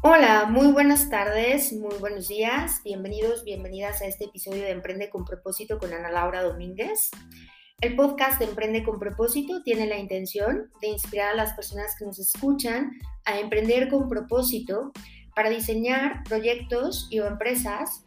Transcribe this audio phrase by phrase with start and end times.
[0.00, 5.24] Hola, muy buenas tardes, muy buenos días, bienvenidos, bienvenidas a este episodio de Emprende con
[5.24, 7.10] propósito con Ana Laura Domínguez.
[7.80, 12.04] El podcast de Emprende con propósito tiene la intención de inspirar a las personas que
[12.04, 12.92] nos escuchan
[13.24, 14.92] a emprender con propósito
[15.34, 18.04] para diseñar proyectos y o empresas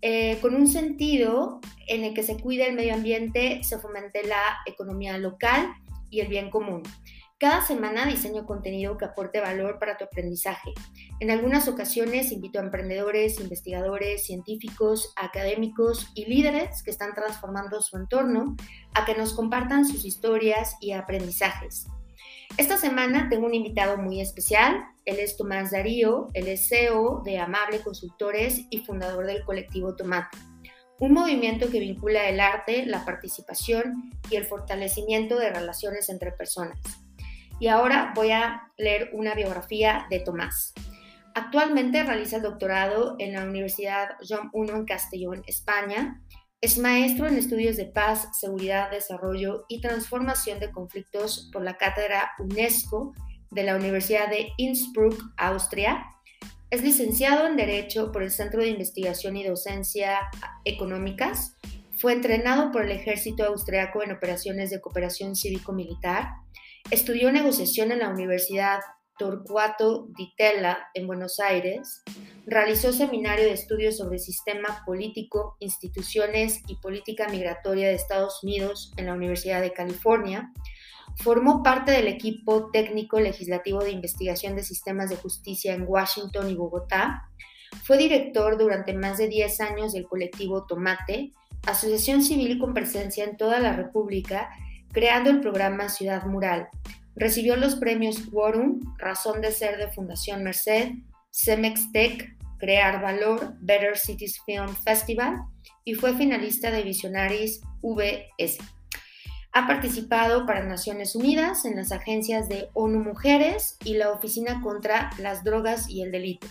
[0.00, 4.60] eh, con un sentido en el que se cuide el medio ambiente, se fomente la
[4.64, 5.74] economía local
[6.08, 6.82] y el bien común.
[7.44, 10.72] Cada semana diseño contenido que aporte valor para tu aprendizaje.
[11.20, 17.98] En algunas ocasiones invito a emprendedores, investigadores, científicos, académicos y líderes que están transformando su
[17.98, 18.56] entorno
[18.94, 21.86] a que nos compartan sus historias y aprendizajes.
[22.56, 24.82] Esta semana tengo un invitado muy especial.
[25.04, 30.38] Él es Tomás Darío, el CEO de Amable Consultores y fundador del colectivo Tomate,
[30.98, 37.03] un movimiento que vincula el arte, la participación y el fortalecimiento de relaciones entre personas.
[37.60, 40.74] Y ahora voy a leer una biografía de Tomás.
[41.34, 46.22] Actualmente realiza el doctorado en la Universidad Jean I en Castellón, España.
[46.60, 52.30] Es maestro en estudios de paz, seguridad, desarrollo y transformación de conflictos por la cátedra
[52.38, 53.12] UNESCO
[53.50, 56.06] de la Universidad de Innsbruck, Austria.
[56.70, 60.18] Es licenciado en Derecho por el Centro de Investigación y Docencia
[60.64, 61.56] Económicas.
[61.96, 66.43] Fue entrenado por el ejército austriaco en operaciones de cooperación cívico-militar
[66.90, 68.80] Estudió negociación en la Universidad
[69.18, 72.02] Torcuato Di Tella en Buenos Aires.
[72.46, 79.06] Realizó seminario de estudios sobre sistema político, instituciones y política migratoria de Estados Unidos en
[79.06, 80.52] la Universidad de California.
[81.16, 86.54] Formó parte del equipo técnico legislativo de investigación de sistemas de justicia en Washington y
[86.54, 87.30] Bogotá.
[87.84, 91.32] Fue director durante más de 10 años del colectivo Tomate,
[91.66, 94.50] asociación civil con presencia en toda la República
[94.94, 96.68] creando el programa Ciudad Mural.
[97.16, 100.92] Recibió los premios Quorum, Razón de Ser de Fundación Merced,
[101.32, 105.42] Cemex Tech, Crear Valor, Better Cities Film Festival
[105.84, 108.58] y fue finalista de Visionaries VS.
[109.52, 115.10] Ha participado para Naciones Unidas en las agencias de ONU Mujeres y la Oficina contra
[115.18, 116.46] las Drogas y el Delito.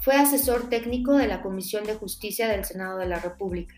[0.00, 3.74] Fue asesor técnico de la Comisión de Justicia del Senado de la República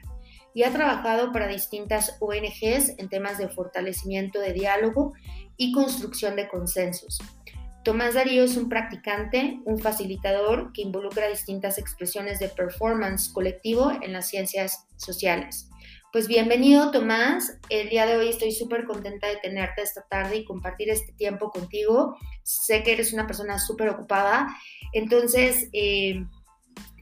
[0.55, 5.13] y ha trabajado para distintas ONGs en temas de fortalecimiento de diálogo
[5.57, 7.19] y construcción de consensos.
[7.85, 14.13] Tomás Darío es un practicante, un facilitador que involucra distintas expresiones de performance colectivo en
[14.13, 15.69] las ciencias sociales.
[16.13, 20.45] Pues bienvenido Tomás, el día de hoy estoy súper contenta de tenerte esta tarde y
[20.45, 22.17] compartir este tiempo contigo.
[22.43, 24.49] Sé que eres una persona súper ocupada,
[24.93, 26.25] entonces eh,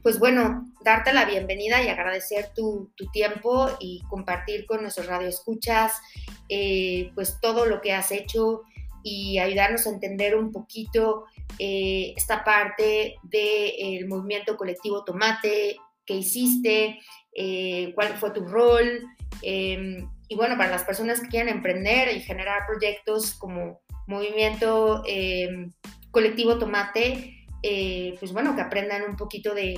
[0.07, 5.99] pues bueno, darte la bienvenida y agradecer tu, tiempo y compartir con nuestros radioescuchas
[6.47, 8.61] eh, pues todo lo que has hecho
[9.03, 11.25] y ayudarnos a entender un poquito
[11.59, 15.75] eh, esta parte del movimiento colectivo Tomate,
[16.05, 16.99] qué hiciste,
[17.35, 19.03] eh, cuál fue tu rol.
[19.41, 25.69] Em, y bueno, para las personas que quieran emprender y generar proyectos como movimiento em,
[26.11, 27.36] colectivo Tomate,
[27.69, 29.77] eh, pues bueno, que aprendan un poquito de,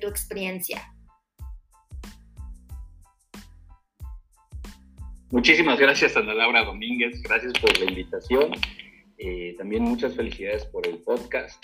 [0.00, 0.80] tu experiencia.
[5.32, 7.20] Muchísimas gracias, Ana Laura Domínguez.
[7.22, 8.52] Gracias por la invitación.
[9.18, 11.60] Eh, también muchas felicidades por el podcast.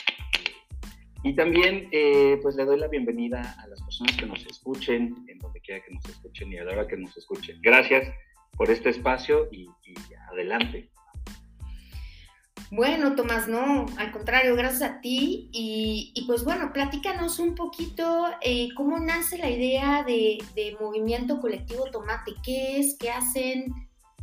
[1.22, 5.38] Y también, eh, pues le doy la bienvenida a las personas que nos escuchen, en
[5.38, 7.60] donde quiera que nos escuchen y a la hora que nos escuchen.
[7.62, 8.12] Gracias
[8.56, 9.69] por este espacio y
[10.32, 10.91] adelante.
[12.70, 15.48] Bueno, Tomás, no, al contrario, gracias a ti.
[15.53, 20.38] Y, pues bueno, platícanos un poquito eh, cómo nace la idea de,
[20.80, 23.72] Movimiento Colectivo Tomate, qué es, qué hacen,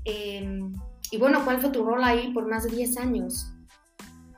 [0.06, 0.74] em,
[1.12, 3.52] y bueno, cuál fue tu rol ahí por más de 10 años.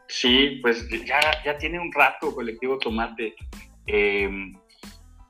[0.07, 3.35] Sí, pues ya, ya tiene un rato Colectivo Tomate.
[3.85, 4.53] Em,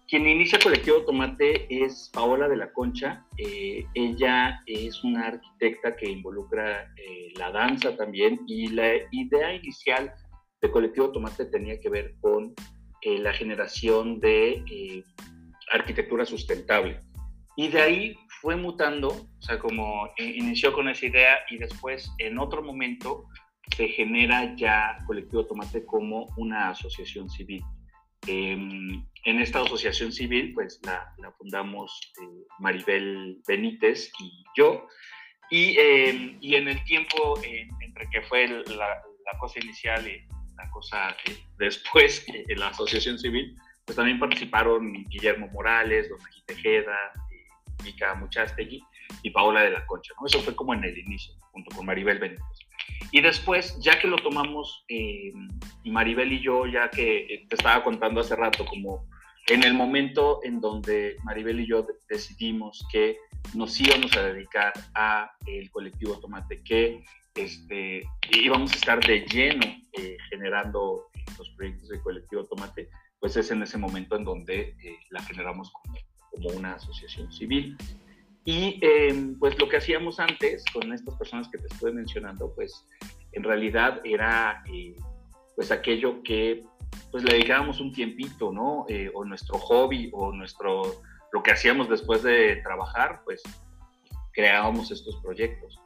[0.09, 3.27] quien inicia Colectivo Tomate es Paola de la Concha.
[3.37, 10.11] Eh, ella es una arquitecta que involucra eh, la danza también y la idea inicial
[10.61, 12.55] de Colectivo Tomate tenía que ver con
[13.01, 15.03] eh, la generación de
[15.71, 16.99] arquitectura sustentable.
[17.55, 22.39] Y de ahí fue mutando, o sea, como inició con esa idea y después en
[22.39, 23.25] otro momento
[23.75, 27.61] se genera ya Colectivo Tomate como una asociación civil.
[28.27, 34.87] Em, en esta asociación civil, pues la, fundamos eh, Maribel Benítez y yo.
[35.49, 37.39] Y, em, y en el tiempo
[37.81, 39.03] entre que fue la,
[39.39, 40.27] cosa inicial y
[40.57, 41.15] la cosa
[41.57, 43.55] después, en la asociación civil,
[43.85, 46.97] pues también participaron Guillermo Morales, Don Tejeda,
[47.31, 48.83] eh, Mica Muchastegui
[49.23, 50.13] y Paola de la Concha.
[50.19, 50.27] ¿no?
[50.27, 52.68] Eso fue como en el inicio, junto con Maribel Benítez.
[53.11, 55.49] Y después, ya que lo tomamos em,
[55.85, 59.07] Maribel y yo, ya que te estaba contando hace rato, como
[59.47, 63.17] en el momento en donde Maribel y yo decidimos que
[63.55, 67.03] nos íbamos a dedicar a el colectivo Tomate, que
[67.35, 71.07] este, íbamos a estar de lleno eh, generando
[71.37, 72.89] los proyectos del colectivo Tomate,
[73.19, 75.95] pues es en ese momento en donde eh, la generamos como,
[76.31, 77.75] como, una asociación civil.
[78.45, 82.85] Y em, pues lo que hacíamos antes con estas personas que te estoy mencionando, pues
[83.33, 84.95] en realidad era eh,
[85.55, 86.63] pues aquello que
[87.11, 88.85] pues le dedicábamos un tiempito, ¿no?
[88.87, 91.01] Eh, o nuestro hobby o nuestro,
[91.31, 93.41] lo que hacíamos después de trabajar, pues
[94.31, 95.79] creábamos estos proyectos.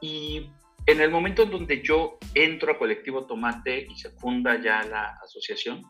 [0.00, 0.50] Y
[0.86, 5.18] en el momento en donde yo entro a Colectivo Tomate y se funda ya la
[5.22, 5.82] asociación,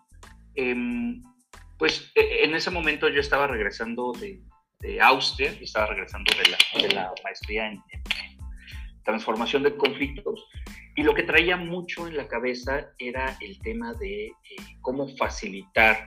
[0.55, 1.23] em,
[1.79, 4.41] pues e, en ese momento yo estaba regresando de,
[5.03, 7.83] Austria, y estaba regresando de la, maestría en,
[9.03, 10.47] transformación de conflictos,
[10.97, 14.33] y lo que traía mucho en la cabeza era el tema de eh,
[14.81, 16.07] cómo facilitar,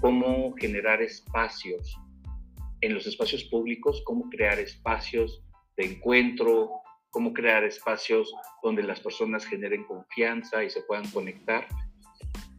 [0.00, 1.98] cómo generar espacios
[2.82, 5.42] en los espacios públicos, cómo crear espacios
[5.76, 6.70] de encuentro,
[7.10, 8.32] cómo crear espacios
[8.62, 11.66] donde las personas generen confianza y se puedan conectar,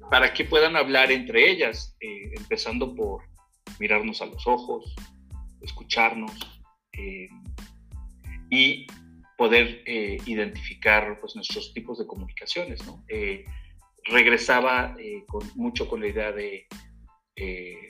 [0.09, 3.21] para que puedan hablar entre ellas, eh, empezando por
[3.79, 4.95] mirarnos a los ojos,
[5.61, 6.31] escucharnos
[6.93, 7.29] eh,
[8.49, 8.87] y
[9.37, 12.81] poder eh, identificar pues, nuestros tipos de comunicaciones.
[14.05, 14.95] regresaba
[15.27, 16.65] con, mucho con la idea de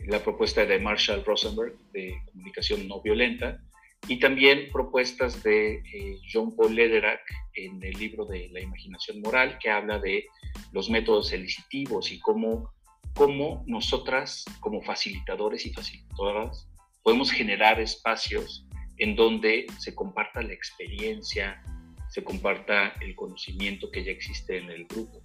[0.07, 3.61] la propuesta de Marshall Rosenberg de comunicación no violenta,
[4.07, 7.19] y también propuestas de eh, John Paul Lederach
[7.55, 10.25] en el libro de La imaginación moral, que habla de
[10.71, 12.73] los métodos elicitivos y cómo,
[13.15, 16.69] cómo nosotras, como facilitadores y facilitadoras,
[17.07, 18.67] podemos generar espacios
[18.97, 21.63] en donde se comparta la experiencia,
[22.09, 25.21] se comparta el conocimiento que ya existe en el grupo.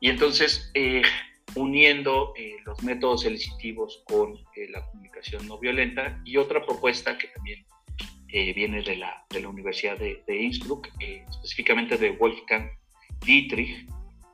[0.00, 1.02] Y entonces, eh,
[1.56, 4.32] uniendo eh, los métodos elicitivos con
[4.70, 7.66] la comunicación no violenta y otra propuesta que también
[8.54, 12.70] viene de la, de la Universidad de, Innsbruck, eh, específicamente de Wolfgang
[13.26, 13.86] Dietrich,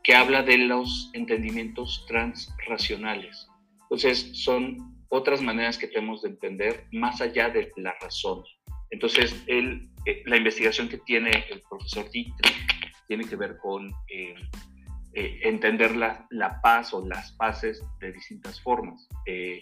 [0.04, 3.48] que habla de los entendimientos transracionales.
[3.82, 8.42] Entonces, son otras maneras que tenemos de entender más allá de la razón.
[8.90, 12.56] Entonces, él, eh, la investigación que tiene el profesor Dietrich
[13.06, 14.34] tiene que ver con eh,
[15.12, 19.08] entender la, la, paz o las paces de distintas formas.
[19.26, 19.60] y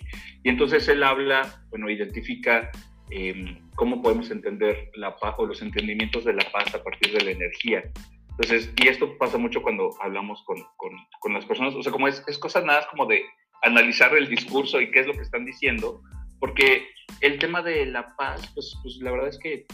[0.48, 2.70] entonces él habla, bueno, identifica
[3.10, 7.24] Em, cómo podemos entender la paz o los entendimientos de la paz a partir de
[7.24, 7.82] la energía.
[8.30, 12.06] Entonces, y esto pasa mucho cuando hablamos con, con, con las personas, o sea, como
[12.06, 13.24] es, es cosa nada como de
[13.62, 16.02] analizar el discurso y qué es lo que están diciendo,
[16.40, 16.87] porque
[17.20, 19.66] el tema de la paz, pues, pues la verdad es que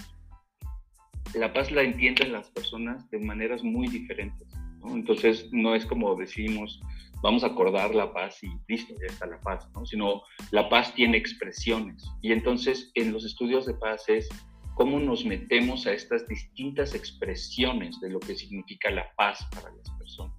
[1.35, 4.49] la paz la entienden las personas de maneras muy diferentes.
[4.81, 4.95] ¿no?
[4.95, 6.81] Entonces, no es como decimos,
[7.23, 9.85] vamos a acordar la paz y listo, ya está la paz, ¿no?
[9.87, 12.05] Sino la paz tiene expresiones.
[12.21, 14.29] Y entonces en los estudios de paz es
[14.75, 19.91] cómo nos metemos a estas distintas expresiones de lo que significa la paz para las
[19.99, 20.37] personas.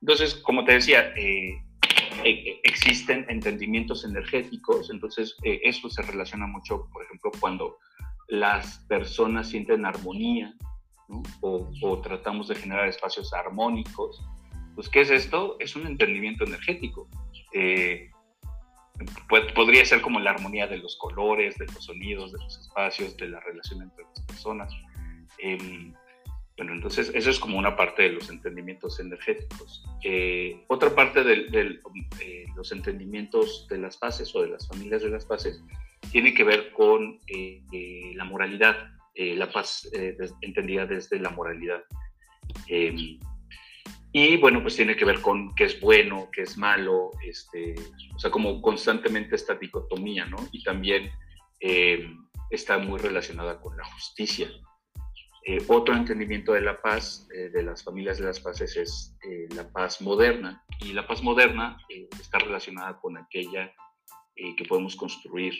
[0.00, 1.62] Entonces, como te decía, eh,
[2.24, 7.78] eh, existen entendimientos energéticos, entonces eh, esto se relaciona mucho, por ejemplo, cuando
[8.28, 10.54] las personas sienten armonía
[11.40, 14.22] o, o, tratamos de generar espacios armónicos,
[14.74, 15.56] pues, ¿qué es esto?
[15.60, 17.08] Es un entendimiento energético.
[17.52, 18.10] Eh,
[19.54, 23.28] podría ser como la armonía de los colores, de los sonidos, de los espacios, de
[23.28, 24.72] la relación entre las personas.
[25.38, 25.92] Em,
[26.62, 29.84] bueno, entonces eso es como una parte de los entendimientos energéticos.
[30.04, 31.80] Eh, otra parte de,
[32.20, 35.60] eh, los entendimientos de las fases o de las familias de las fases
[36.12, 37.18] tiene que ver con
[38.14, 38.76] la moralidad,
[39.16, 39.90] la paz
[40.40, 41.82] entendida desde la moralidad.
[42.68, 43.18] Em,
[44.12, 47.74] y bueno, pues tiene que ver con qué es bueno, qué es malo, este,
[48.14, 50.36] o sea, como constantemente esta dicotomía, ¿no?
[50.52, 51.10] Y también
[51.58, 52.14] eh,
[52.50, 54.48] está muy relacionada con la justicia.
[55.44, 59.16] Eh, otro entendimiento de la paz, eh, de las familias de las paces, es
[59.54, 60.62] la paz moderna.
[60.80, 61.78] Y la paz moderna
[62.20, 63.72] está relacionada con aquella
[64.34, 65.54] que podemos construir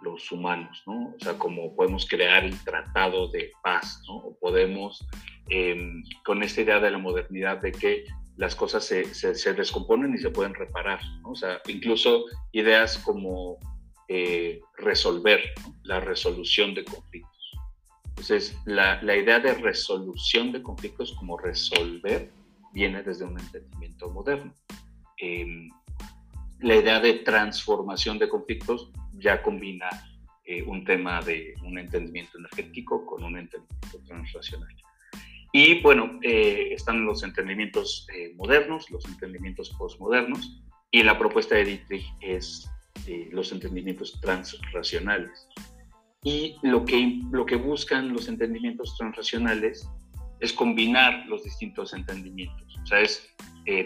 [0.00, 1.14] los humanos, ¿no?
[1.14, 4.16] O sea, como podemos crear el tratado de paz, ¿no?
[4.16, 5.06] O podemos,
[5.48, 8.04] em, con esta idea de la modernidad de que
[8.36, 11.30] las cosas se, descomponen y se pueden reparar, ¿no?
[11.30, 13.58] O sea, incluso ideas como
[14.08, 15.40] eh, resolver,
[15.84, 17.39] la resolución de conflictos.
[18.20, 22.30] Entonces, la, la idea de resolución de conflictos como resolver
[22.74, 24.52] viene desde un entendimiento moderno.
[25.16, 25.70] Em,
[26.58, 29.88] la idea de transformación de conflictos ya combina
[30.44, 34.76] eh, un tema de un entendimiento energético con un entendimiento transracional.
[35.50, 40.60] Y bueno, eh, están los entendimientos eh, modernos, los entendimientos postmodernos,
[40.90, 42.70] y la propuesta de Dietrich es
[43.06, 45.48] eh, los entendimientos transracionales.
[46.22, 49.88] Y lo que, lo que buscan los entendimientos transracionales
[50.40, 52.76] es combinar los distintos entendimientos.
[52.82, 53.30] O sea, es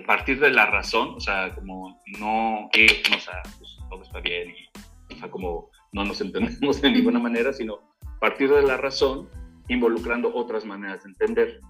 [0.06, 5.14] partir de la razón, o sea, como no irnos a, pues, todo está bien, y,
[5.14, 7.80] o sea, como no nos entendemos de ninguna manera, sino
[8.20, 9.28] partir de la razón
[9.68, 11.60] involucrando otras maneras de entender.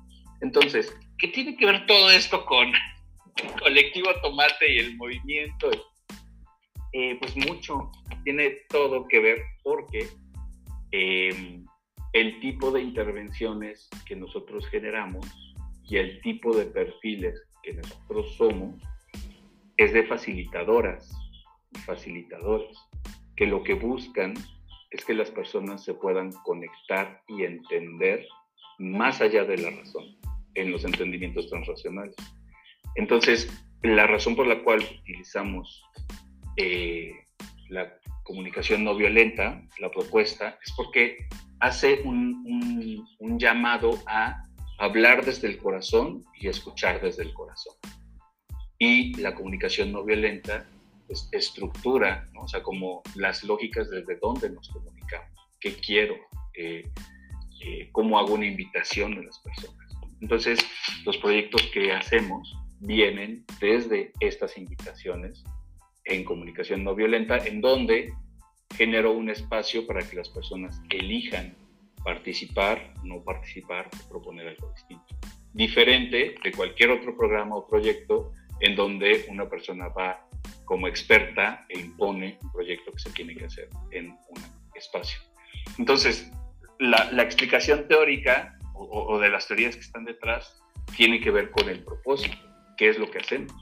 [0.41, 5.71] Entonces, ¿qué tiene que ver todo esto con el colectivo Tomate y el movimiento?
[6.93, 7.91] Eh, pues mucho,
[8.23, 10.09] tiene todo que ver porque
[10.97, 11.67] em,
[12.13, 15.27] el tipo de intervenciones que nosotros generamos
[15.83, 18.77] y el tipo de perfiles que nosotros somos
[19.77, 21.11] es de facilitadoras
[21.85, 22.79] facilitadores,
[23.37, 24.35] que lo que buscan
[24.91, 28.25] es que las personas se puedan conectar y entender
[28.79, 30.17] más allá de la razón
[30.55, 32.15] en los entendimientos transracionales.
[32.95, 33.49] Entonces,
[33.83, 35.83] la razón por la cual utilizamos
[36.57, 37.13] eh,
[37.69, 37.93] la
[38.25, 41.29] comunicación no violenta, la propuesta, es porque
[41.61, 43.07] hace un,
[43.39, 44.43] llamado a
[44.79, 47.75] hablar desde el corazón y escuchar desde el corazón.
[48.79, 50.67] Y la comunicación no violenta
[51.33, 52.43] estructura, ¿no?
[52.43, 56.17] o sea, como las lógicas desde dónde nos comunicamos, qué quiero,
[56.55, 56.83] eh,
[57.61, 59.95] eh, cómo hago una invitación a las personas.
[60.21, 60.59] Entonces,
[61.05, 65.45] los proyectos que hacemos vienen desde estas invitaciones
[66.05, 68.13] en comunicación no violenta, en donde
[68.77, 71.57] genero un espacio para que las personas elijan
[72.03, 75.17] participar, no participar, proponer algo distinto.
[75.53, 80.27] Diferente de cualquier otro programa o proyecto en donde una persona va
[80.65, 84.43] como experta e impone un proyecto que se tiene que hacer en un
[84.75, 85.19] espacio.
[85.79, 86.31] Entonces,
[86.79, 90.61] la, explicación teórica o, de las teorías que están detrás
[90.97, 92.37] tiene que ver con el propósito,
[92.77, 93.53] qué es lo que hacemos.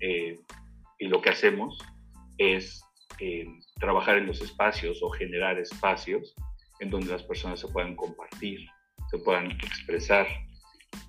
[0.00, 0.38] Eh,
[0.98, 1.78] y lo que hacemos
[2.38, 2.84] es
[3.20, 3.46] eh,
[3.78, 6.34] trabajar en los espacios o generar espacios
[6.80, 8.66] en donde las personas se puedan compartir,
[9.10, 10.26] se puedan expresar.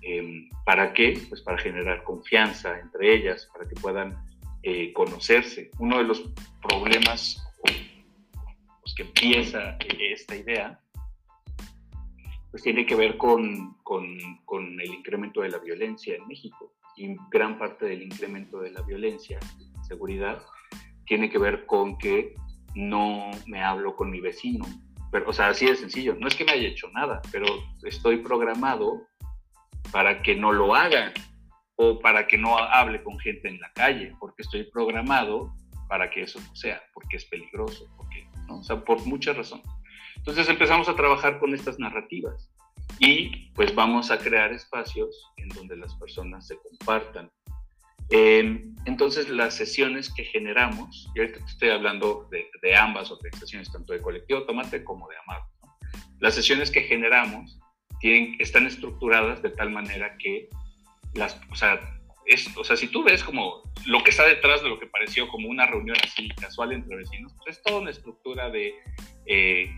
[0.02, 1.20] Eh, ¿Para qué?
[1.28, 4.16] Pues para generar confianza entre ellas, para que puedan
[4.62, 5.70] eh, conocerse.
[5.78, 6.22] Uno de los
[6.62, 10.80] problemas pues, que empieza esta idea,
[12.50, 16.72] pues tiene que ver con, con, con, el incremento de la violencia en México.
[16.96, 19.38] Y gran parte del incremento de la violencia,
[19.86, 20.42] seguridad,
[21.06, 22.34] tiene que ver con que
[22.74, 24.66] no me hablo con mi vecino.
[25.10, 26.16] Pero, o sea, así de sencillo.
[26.18, 27.46] No es que me haya hecho nada, pero
[27.84, 29.02] estoy programado
[29.92, 31.12] para que no lo haga
[31.76, 35.54] o para que no hable con gente en la calle, porque estoy programado
[35.88, 38.58] para que eso no sea, porque es peligroso, porque, ¿no?
[38.58, 39.66] o sea, por muchas razones.
[40.16, 42.50] Entonces empezamos a trabajar con estas narrativas
[42.98, 47.30] y pues vamos a crear espacios en donde las personas se compartan.
[48.10, 54.44] Entonces las sesiones que generamos, y ahorita estoy hablando de, ambas organizaciones, tanto de Colectivo
[54.44, 55.44] Tomate como de Amado,
[56.20, 57.58] las sesiones que generamos
[58.00, 60.48] tienen, están estructuradas de tal manera que
[61.14, 61.80] las, o sea,
[62.56, 65.48] o sea, si tú ves como lo que está detrás de lo que pareció como
[65.48, 68.74] una reunión así casual entre vecinos, pues es toda una estructura de
[69.26, 69.70] eh,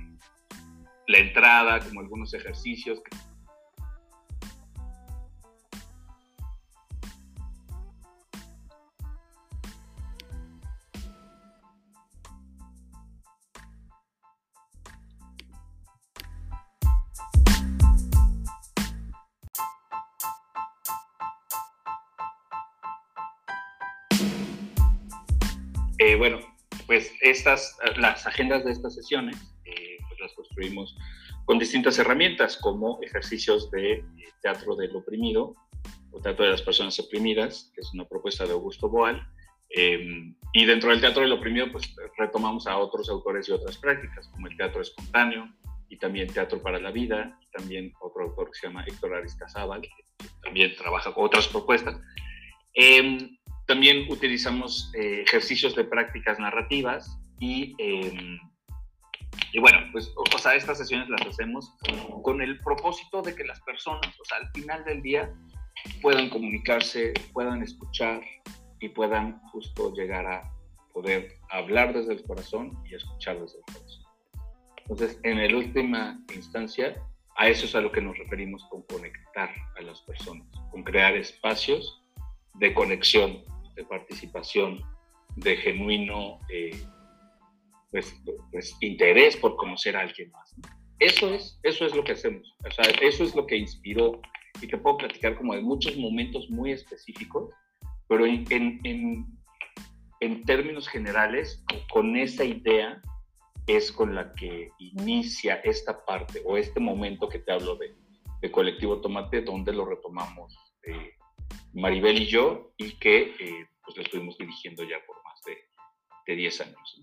[1.06, 3.16] la entrada, como algunos ejercicios que
[26.08, 26.38] Eh, bueno,
[26.86, 29.36] pues estas, las agendas de estas sesiones,
[29.66, 30.96] eh, pues las construimos
[31.44, 34.04] con distintas herramientas, como ejercicios de eh,
[34.40, 35.54] teatro del oprimido
[36.10, 39.22] o teatro de las personas oprimidas, que es una propuesta de Augusto Boal.
[39.68, 44.28] Em, y dentro del teatro del oprimido, pues retomamos a otros autores y otras prácticas,
[44.28, 45.46] como el teatro espontáneo
[45.90, 49.82] y también teatro para la vida, y también otro autor que se llama Héctor Aristazábal,
[49.82, 49.90] que
[50.42, 52.00] también trabaja con otras propuestas.
[52.72, 53.37] Em,
[53.68, 58.38] también utilizamos eh, ejercicios de prácticas narrativas y, em,
[59.52, 61.74] y bueno, pues, o, sea, estas sesiones las hacemos
[62.22, 65.30] con el propósito de que las personas, o sea, al final del día,
[66.00, 68.22] puedan comunicarse, puedan escuchar
[68.80, 70.50] y puedan justo llegar a
[70.94, 74.04] poder hablar desde el corazón y escuchar desde el corazón.
[74.78, 76.96] Entonces, en la última instancia,
[77.36, 81.14] a eso es a lo que nos referimos con conectar a las personas, con crear
[81.14, 82.02] espacios
[82.54, 83.42] de conexión
[83.78, 84.80] de participación,
[85.36, 86.76] de genuino eh,
[87.90, 88.14] pues,
[88.50, 90.54] pues, interés por conocer a alguien más.
[90.98, 94.20] Eso, es, eso es lo que hacemos, o sea, eso es lo que inspiró
[94.60, 97.54] y te puedo platicar como de muchos momentos muy específicos,
[98.08, 99.26] pero en, en,
[100.18, 103.00] en, términos generales, con esa idea
[103.68, 107.94] es con la que inicia esta parte o este momento que te hablo de,
[108.40, 111.12] de Colectivo Tomate, donde lo retomamos eh,
[111.72, 115.56] Maribel y yo y que eh, pues lo estuvimos dirigiendo ya por más de,
[116.26, 117.02] de 10 años.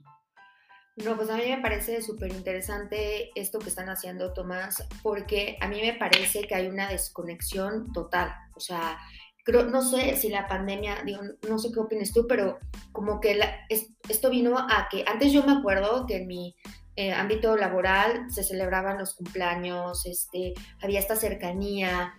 [0.98, 5.68] No, pues a mí me parece súper interesante esto que están haciendo, Tomás, porque a
[5.68, 8.34] mí me parece que hay una desconexión total.
[8.56, 8.98] O sea,
[9.44, 12.60] creo, no sé si la pandemia, digo, no sé qué opinas tú, pero
[12.94, 13.38] como que
[14.08, 16.56] esto vino a que antes yo me acuerdo que en mi
[16.96, 22.14] eh, ámbito laboral se celebraban los cumpleaños, este, había esta cercanía.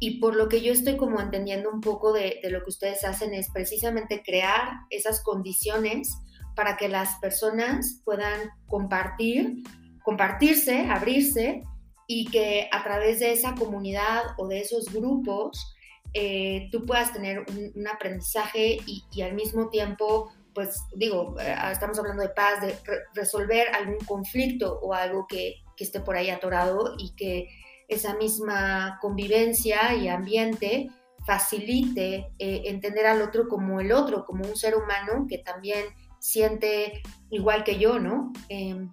[0.00, 3.04] Y por lo que yo estoy como entendiendo un poco de, de lo que ustedes
[3.04, 6.16] hacen es precisamente crear esas condiciones
[6.56, 9.62] para que las personas puedan compartir,
[10.02, 11.62] compartirse, abrirse
[12.06, 15.76] y que a través de esa comunidad o de esos grupos
[16.12, 22.22] eh, tú puedas tener un, aprendizaje y, al mismo tiempo, pues digo, eh, estamos hablando
[22.22, 22.76] de paz, de
[23.14, 27.48] resolver algún conflicto o algo que, que esté por ahí atorado y que
[27.90, 30.88] esa misma convivencia y ambiente
[31.26, 35.84] facilite eh, entender al otro como el otro, como un ser humano que también
[36.18, 38.32] siente igual que yo, ¿no?
[38.48, 38.92] Em,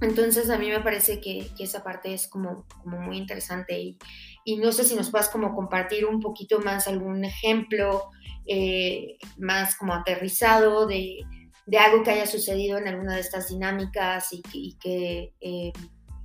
[0.00, 3.98] entonces a mí me parece que, esa parte es como, muy interesante y,
[4.44, 8.10] y, no sé si nos puedas como compartir un poquito más algún ejemplo
[8.46, 11.20] eh, más como aterrizado de,
[11.66, 15.72] de, algo que haya sucedido en alguna de estas dinámicas y, que eh,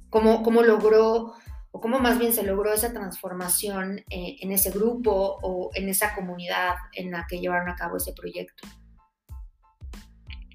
[0.10, 1.34] cómo, cómo, logró
[1.72, 6.16] o cómo más bien se logró esa transformación eh, en ese grupo o en esa
[6.16, 8.68] comunidad en la que llevaron a cabo ese proyecto.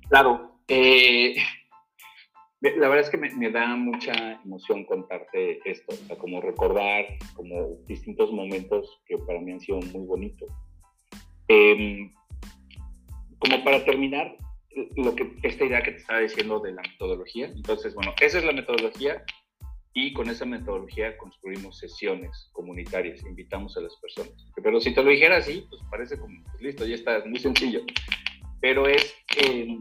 [0.08, 0.58] Claro.
[0.68, 1.36] Eh,
[2.60, 7.04] la verdad es que me, da mucha emoción contarte esto, o sea, como recordar
[7.34, 10.50] como distintos momentos que para mí han sido muy bonitos.
[11.48, 12.10] Em,
[13.38, 14.36] como para terminar,
[14.96, 17.46] lo que, esta idea que te estaba diciendo de la metodología.
[17.46, 19.22] Entonces, bueno, esa es la metodología
[19.94, 24.34] y con esa metodología construimos sesiones comunitarias, invitamos a las personas.
[24.62, 27.80] Pero si te lo dijera así, pues parece como, pues listo, ya está, muy sencillo
[28.64, 29.78] pero es eh,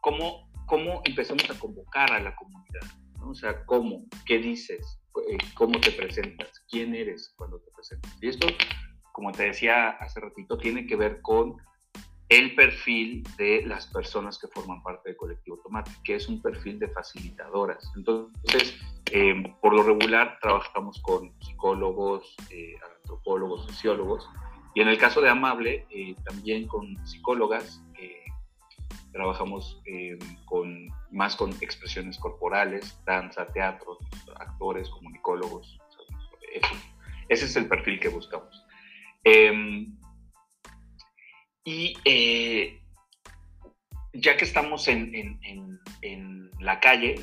[0.00, 2.80] cómo, cómo empezamos a convocar a la comunidad,
[3.18, 3.28] ¿no?
[3.28, 8.16] O sea, cómo, qué dices, eh, cómo te presentas, quién eres cuando te presentas.
[8.22, 8.46] Y esto,
[9.12, 11.58] como te decía hace ratito, tiene que ver con
[12.28, 16.78] el perfil de las personas que forman parte del colectivo Tomate, que es un perfil
[16.78, 17.90] de facilitadoras.
[17.96, 18.76] Entonces,
[19.12, 22.34] eh, por lo regular, trabajamos con psicólogos,
[23.00, 24.28] antropólogos, sociólogos,
[24.74, 25.86] y en el caso de Amable,
[26.24, 27.80] también con psicólogas
[29.16, 33.98] trabajamos eh, con, más con expresiones corporales, danza, teatro,
[34.36, 35.78] actores, comunicólogos.
[37.28, 38.66] ese es el perfil que buscamos.
[39.24, 39.95] Em,
[41.66, 42.80] y eh,
[44.12, 45.40] ya que estamos en,
[46.60, 47.16] la calle,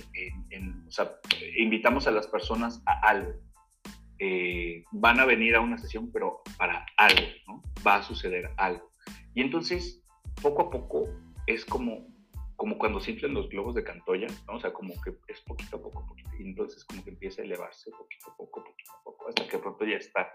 [1.58, 3.34] invitamos a las personas a algo.
[4.20, 7.62] Eh, van a venir a una sesión, pero para algo, ¿no?
[7.86, 8.92] Va a suceder algo.
[9.34, 10.04] Y entonces,
[10.42, 11.10] poco a poco,
[11.48, 12.08] es como,
[12.58, 14.56] como cuando se inflan los globos de Cantoya, ¿no?
[14.56, 17.46] O sea, como que es poquito a poco, poquito, y entonces como que empieza a
[17.46, 20.30] elevarse poquito a poco, poquito a poco, hasta que pronto ya está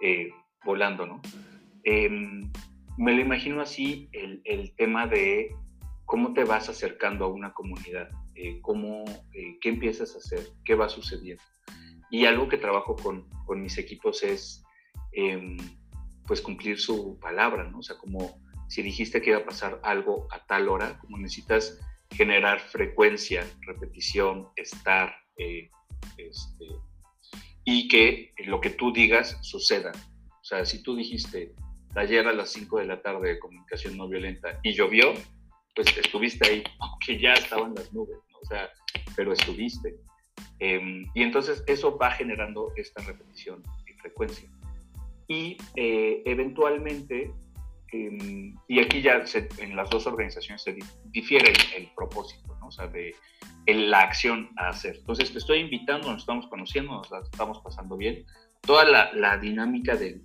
[0.00, 0.28] eh,
[0.64, 1.20] volando, ¿no?
[1.84, 2.50] Em,
[2.96, 5.54] me lo imagino así el, el, tema de
[6.04, 10.74] cómo te vas acercando a una comunidad, eh, cómo, eh, qué empiezas a hacer, qué
[10.74, 11.42] va sucediendo.
[12.10, 14.64] Y algo que trabajo con, con mis equipos es,
[15.12, 15.56] em,
[16.26, 17.78] pues, cumplir su palabra, ¿no?
[17.78, 21.78] O sea, como si dijiste que iba a pasar algo a tal hora, como necesitas
[22.10, 25.68] generar frecuencia, repetición, estar, eh,
[26.16, 26.66] este,
[27.64, 29.92] y que lo que tú digas suceda.
[30.40, 31.54] O sea, si tú dijiste
[31.96, 35.14] ayer a las 5 de la tarde de comunicación no violenta y llovió,
[35.74, 38.70] pues estuviste ahí, aunque ya estaban las nubes, o sea,
[39.14, 39.96] pero estuviste.
[40.58, 44.48] Em, y entonces eso va generando esta repetición y frecuencia.
[45.28, 47.32] Y eh, eventualmente
[47.92, 49.22] Em, y aquí ya
[49.58, 52.66] en las dos organizaciones se difiere el, propósito, ¿no?
[52.66, 53.14] o sea, de
[53.66, 54.96] la acción a hacer.
[54.96, 58.24] Entonces te estoy invitando, nos estamos conociendo, nos la estamos pasando bien.
[58.62, 60.20] Toda la, la dinámica de,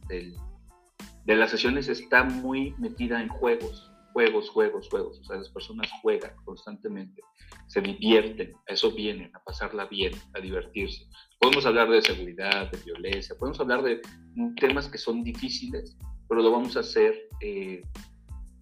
[1.26, 5.20] de las sesiones está muy metida en juegos, juegos, juegos, juegos.
[5.20, 7.22] O sea, las personas juegan constantemente,
[7.68, 11.08] se divierten, a eso vienen, a pasarla bien, a divertirse.
[11.40, 14.02] Podemos hablar de seguridad, de violencia, podemos hablar de
[14.58, 17.82] temas que son difíciles, pero lo vamos a hacer, eh,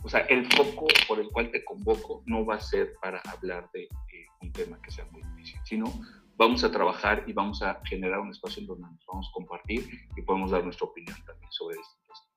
[0.04, 3.70] o sea, el foco por el cual te convoco no va a ser para hablar
[3.74, 5.86] de eh, un tema que sea muy difícil, sino
[6.38, 9.86] vamos a trabajar y vamos a generar un espacio en donde nos vamos a compartir
[10.16, 12.29] y podemos dar nuestra opinión también sobre estos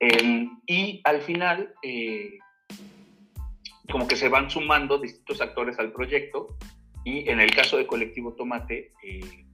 [0.00, 2.38] Em, y al final, eh,
[3.90, 6.56] como que se van sumando distintos actores al proyecto
[7.04, 9.46] y en el caso de Colectivo Tomate, eh,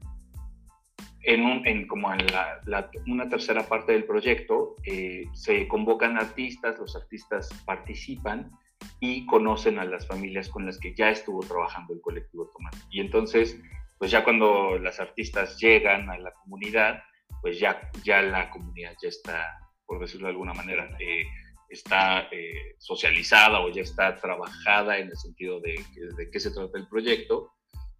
[1.22, 6.78] en, un, en, como en la, una tercera parte del proyecto, eh, se convocan artistas,
[6.78, 8.52] los artistas participan
[9.00, 12.78] y conocen a las familias con las que ya estuvo trabajando el colectivo Tomate.
[12.90, 13.60] Y entonces,
[13.98, 17.02] pues ya cuando las artistas llegan a la comunidad,
[17.42, 21.24] pues ya, ya la comunidad ya está, por decirlo de alguna manera, eh,
[21.68, 25.84] está eh, socializada o ya está trabajada en el sentido de,
[26.16, 27.52] de, qué se trata el proyecto.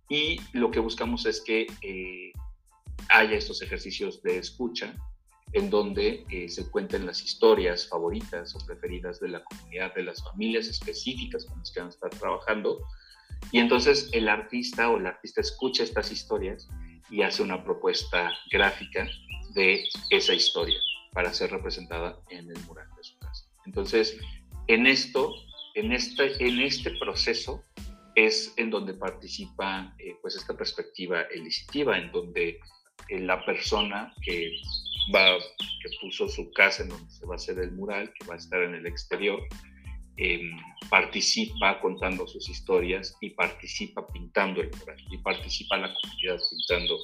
[0.08, 1.66] Y lo que buscamos es que
[3.08, 4.94] haya estos ejercicios de escucha
[5.52, 10.22] en donde eh, se cuenten las historias favoritas o preferidas de la comunidad, de las
[10.22, 12.84] familias específicas con las que van a estar trabajando.
[13.52, 16.68] Y entonces el artista o el artista escucha estas historias
[17.10, 19.08] y hace una propuesta gráfica
[19.54, 20.78] de esa historia
[21.16, 23.46] para ser representada en el mural de su casa.
[23.64, 24.18] Entonces,
[24.66, 25.32] en esto,
[25.74, 27.64] en este, en este proceso
[28.14, 32.60] es en donde participa eh, pues esta perspectiva elicitiva, en donde
[33.08, 34.60] la persona que
[35.14, 38.34] va, que puso su casa en donde se va a hacer el mural, que va
[38.34, 39.40] a estar en el exterior,
[40.16, 40.56] em,
[40.88, 46.96] participa contando sus historias y participa pintando el mural y participa la comunidad pintando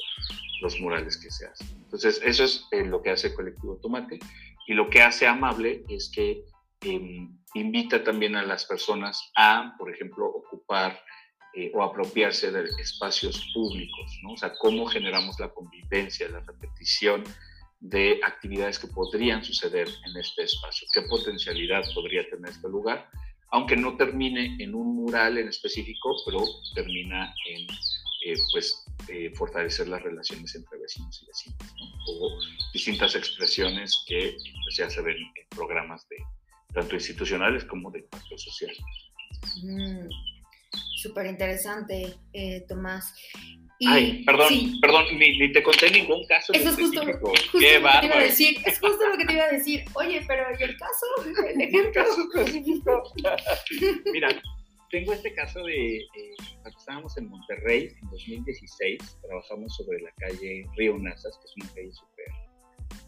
[0.61, 1.68] los murales que se hacen.
[1.85, 4.18] Entonces, eso es eh, lo que hace el colectivo Tomate
[4.66, 6.44] y lo que hace Amable es que
[6.83, 10.98] em, invita también a las personas a, por ejemplo, ocupar
[11.55, 14.33] eh, o apropiarse de espacios públicos, ¿no?
[14.33, 17.25] O sea, cómo generamos la convivencia, la repetición
[17.82, 23.08] de actividades que podrían suceder en este espacio, qué potencialidad podría tener este lugar,
[23.50, 27.62] aunque no termine en un mural en específico, pero termina en
[28.24, 31.74] eh, pues, eh, fortalecer las relaciones entre vecinos y vecinas,
[32.06, 32.38] o
[32.72, 36.16] distintas expresiones que pues, ya se ven en programas de
[36.72, 38.74] tanto institucionales como de impacto social.
[39.64, 40.08] Mm.
[41.02, 43.12] Súper interesante, eh, Tomás.
[43.86, 46.52] Ay, perdón, perdón, ni, te conté ningún caso.
[46.52, 48.56] Eso es justo, justo Qué lo que te iba a decir.
[48.64, 49.84] Es justo lo que te iba a decir.
[49.94, 51.06] Oye, pero ¿y el caso?
[51.48, 53.02] ¿El ejemplo?
[54.12, 54.28] Mira,
[54.90, 60.66] tengo este caso de eh, cuando estábamos en Monterrey en 2016, trabajamos sobre la calle
[60.76, 62.26] Río Nazas, que es una calle súper,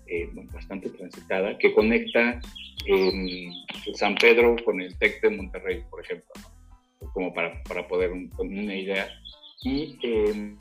[0.06, 2.40] eh, bastante transitada, que conecta
[2.86, 3.48] eh,
[3.94, 6.30] San Pedro con el TEC de Monterrey, por ejemplo.
[6.36, 6.54] ¿no?
[7.12, 9.08] como para, para poder tener una idea.
[9.64, 10.58] Y, em,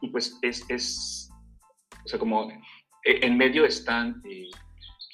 [0.00, 1.30] y pues es, es,
[2.04, 2.50] o sea, como
[3.04, 4.48] e, en medio están eh,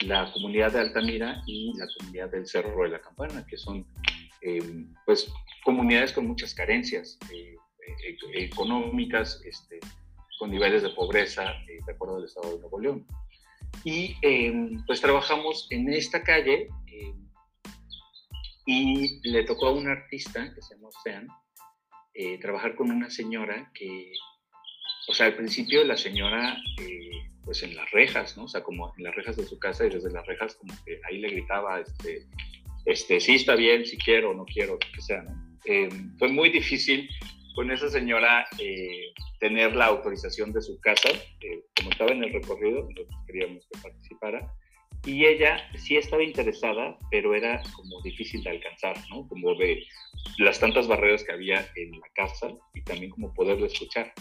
[0.00, 3.86] la comunidad de Altamira y la comunidad del Cerro de la Campana, que son
[4.40, 5.30] em, pues
[5.64, 7.56] comunidades con muchas carencias eh,
[8.32, 9.80] e, económicas, este,
[10.38, 13.06] con niveles de pobreza eh, de acuerdo al Estado de Nuevo León.
[13.84, 16.68] Y em, pues trabajamos en esta calle
[18.66, 21.28] y le tocó a un artista que se llama Ocean
[22.14, 24.12] eh, trabajar con una señora que,
[25.08, 27.10] o sea, al principio la señora, eh,
[27.44, 28.44] pues en las rejas, ¿no?
[28.44, 31.00] O sea, como en las rejas de su casa y desde las rejas como que
[31.08, 32.26] ahí le gritaba, este,
[32.86, 35.58] este sí está bien, si quiero no quiero, que sea, ¿no?
[35.66, 37.08] Eh, fue muy difícil
[37.54, 38.46] con esa señora
[39.38, 41.08] tener la autorización de su casa,
[41.76, 44.52] como estaba en el recorrido, nosotros queríamos que participara,
[45.04, 49.26] y ella sí estaba interesada, pero era como difícil de alcanzar, ¿no?
[49.28, 49.84] Como de
[50.38, 54.12] las tantas barreras que había en la casa y también como poderlo escuchar.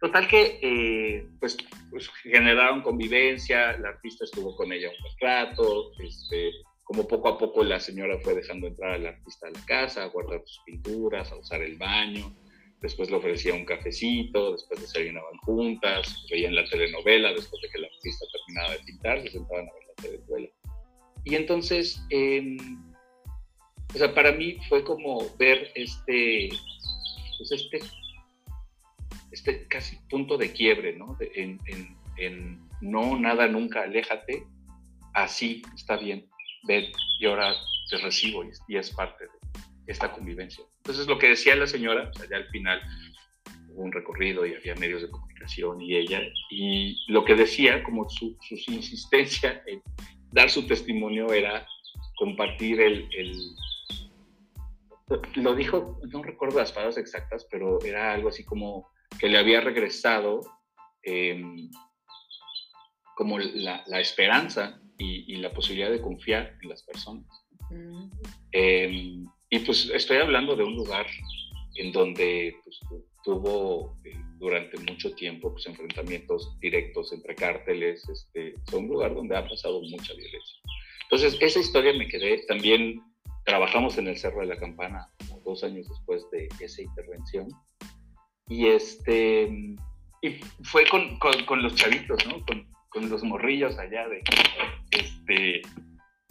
[0.00, 1.56] Total que, eh, pues,
[1.90, 6.52] pues, generaron convivencia, la artista estuvo con ella un rato, este,
[6.84, 10.08] como poco a poco la señora fue dejando entrar al artista a la casa, a
[10.08, 12.32] guardar sus pinturas, a usar el baño,
[12.80, 17.88] después le ofrecía un cafecito, después desayunaban juntas, veían la telenovela, después de que la
[17.88, 19.87] artista terminaba de pintar, se sentaban a ver
[21.24, 22.56] y entonces, em,
[23.94, 26.48] o sea, para mí fue como ver este,
[27.38, 27.80] pues este,
[29.30, 31.16] este casi punto de quiebre, ¿no?
[31.20, 34.44] en, no, nada, nunca, aléjate,
[35.14, 36.28] así está bien,
[36.64, 36.86] ven,
[37.20, 37.54] y ahora
[37.90, 40.64] te recibo y, es parte de esta convivencia.
[40.78, 42.80] Entonces, lo que decía la señora, ya al final
[43.78, 48.08] hubo un recorrido y había medios de comunicación y ella, y lo que decía, como
[48.08, 49.80] su, su insistencia en
[50.32, 51.66] dar su testimonio era
[52.16, 53.08] compartir el,
[55.36, 58.88] Lo dijo, no recuerdo las palabras exactas, pero era algo así como
[59.18, 60.40] que le había regresado
[61.02, 61.70] em,
[63.16, 67.26] como la, esperanza y, la posibilidad de confiar en las personas.
[67.70, 68.10] Mm.
[68.52, 71.06] Em, y pues estoy hablando de un lugar
[71.76, 72.80] en donde pues,
[73.24, 78.08] tuvo eh, durante mucho tiempo pues, enfrentamientos directos entre cárteles.
[78.08, 80.58] Este, es un lugar donde ha pasado mucha violencia.
[81.04, 82.44] Entonces, esa historia me quedé.
[82.46, 83.00] También
[83.44, 85.08] trabajamos en el Cerro de la Campana
[85.44, 87.48] dos años después de esa intervención.
[88.48, 89.48] Y, este,
[90.22, 90.28] y
[90.62, 92.44] fue con, con, los chavitos, ¿no?
[92.46, 94.22] Con, con, los morrillos allá de...
[94.90, 95.62] Este,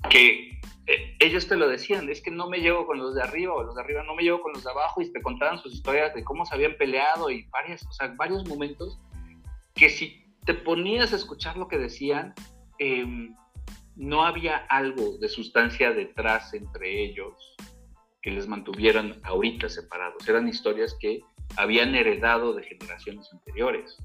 [0.09, 3.53] que eh, ellos te lo decían, es que no me llevo con los de arriba
[3.53, 5.73] o los de arriba no me llevo con los de abajo y te contaban sus
[5.73, 8.99] historias de cómo se habían peleado y varias, o sea, varios momentos
[9.75, 12.33] que si te ponías a escuchar lo que decían,
[12.79, 13.35] em,
[13.95, 17.55] no había algo de sustancia detrás entre ellos
[18.21, 20.27] que les mantuvieran ahorita separados.
[20.27, 21.21] Eran historias que
[21.57, 23.97] habían heredado de generaciones anteriores.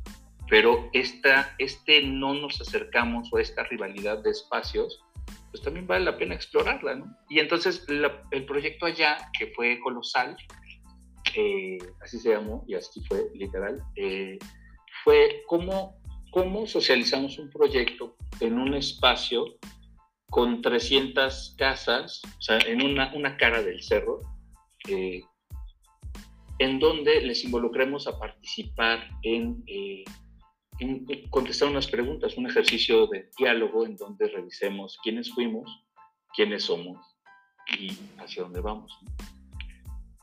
[0.48, 5.02] Pero esta, este no nos acercamos o esta rivalidad de espacios
[5.52, 7.16] pues también vale la pena explorarla, ¿no?
[7.28, 10.34] Y entonces el proyecto allá, que fue colosal,
[11.36, 14.38] eh, así se llamó y así fue literal, eh,
[15.04, 19.44] fue cómo, cómo socializamos un proyecto en un espacio
[20.30, 24.20] con 300 casas, o sea, en una, una cara del cerro,
[24.88, 25.20] eh,
[26.58, 29.62] en donde les involucremos a participar en
[31.30, 35.84] contestar unas preguntas, un ejercicio de diálogo en donde revisemos quiénes fuimos,
[36.34, 36.98] quiénes somos
[37.78, 38.98] y hacia dónde vamos.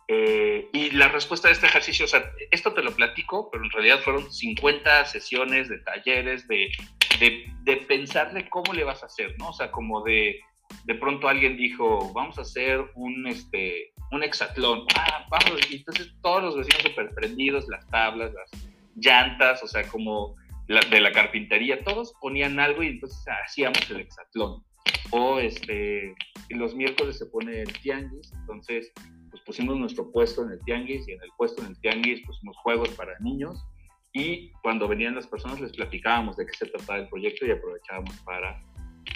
[0.07, 3.69] Eh, y la respuesta de este ejercicio, o sea, esto te lo platico, pero en
[3.69, 6.71] realidad fueron 50 sesiones de talleres, de,
[7.19, 9.49] de, de pensarle cómo le vas a hacer, ¿no?
[9.49, 10.39] O sea, como de,
[10.85, 14.85] de pronto alguien dijo, vamos a hacer un, este, un hexatlón.
[14.95, 18.49] Ah, vamos, y entonces todos los vecinos súper prendidos, las tablas, las
[18.95, 20.35] llantas, o sea, como
[20.69, 24.63] de la carpintería, todos ponían algo y entonces hacíamos el hexatlón.
[25.11, 26.13] O este,
[26.49, 28.91] los miércoles se pone el tianguis, entonces
[29.31, 32.55] pues pusimos nuestro puesto en el tianguis y en el puesto en el tianguis pusimos
[32.57, 33.59] juegos para niños
[34.13, 38.15] y cuando venían las personas les platicábamos de qué se trataba el proyecto y aprovechábamos
[38.21, 38.61] para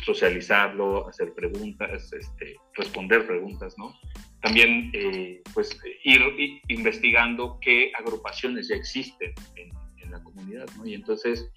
[0.06, 3.94] socializarlo, hacer preguntas, este, responder preguntas, ¿no?
[4.42, 6.22] También, eh, pues, ir,
[6.68, 9.72] investigando qué agrupaciones ya existen en,
[10.14, 10.86] la comunidad, ¿no?
[10.86, 11.52] Y entonces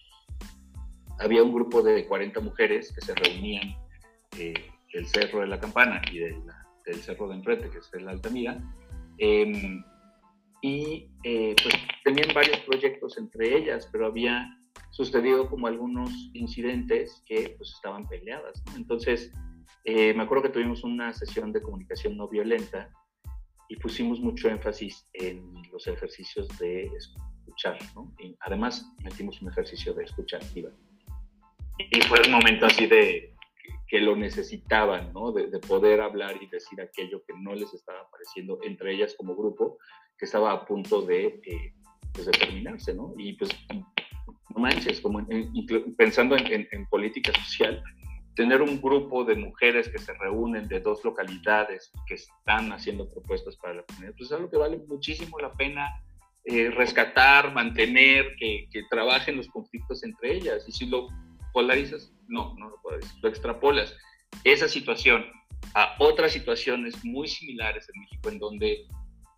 [1.19, 3.77] había un grupo de 40 mujeres que se reunían
[4.39, 4.55] eh,
[4.93, 8.59] del Cerro de la Campana y del Cerro de Enfrente, que es el Altamira,
[9.19, 9.83] em,
[10.63, 14.49] y eh, pues tenían varios proyectos entre ellas, pero había
[14.91, 18.77] sucedido como algunos incidentes que pues estaban peleadas, ¿no?
[18.77, 19.33] Entonces,
[19.85, 22.91] eh, me acuerdo que tuvimos una sesión de comunicación no violenta
[23.69, 26.91] y pusimos mucho énfasis en los ejercicios de
[27.57, 28.13] escuchar, ¿no?
[28.19, 30.71] Y además metimos un ejercicio de escucha activa.
[31.79, 33.35] Y fue un momento así de
[33.89, 35.33] que lo necesitaban, ¿no?
[35.33, 39.79] De, poder hablar y decir aquello que no les estaba pareciendo entre ellas como grupo,
[40.19, 41.75] que estaba a punto de, eh,
[42.13, 43.15] pues, terminarse, ¿no?
[43.17, 45.27] Y pues, no manches, como
[45.97, 47.83] pensando en, en, política social,
[48.35, 53.57] tener un grupo de mujeres que se reúnen de dos localidades que están haciendo propuestas
[53.57, 55.89] para la comunidad, pues es algo que vale muchísimo la pena
[56.49, 60.65] eh, rescatar, mantener, que, trabajen los conflictos entre ellas.
[60.69, 61.09] Y si lo
[61.53, 63.95] polarizas, no, no lo polarizas, lo extrapolas.
[64.45, 65.25] Esa situación
[65.75, 68.87] a otras situaciones muy similares en México, en donde,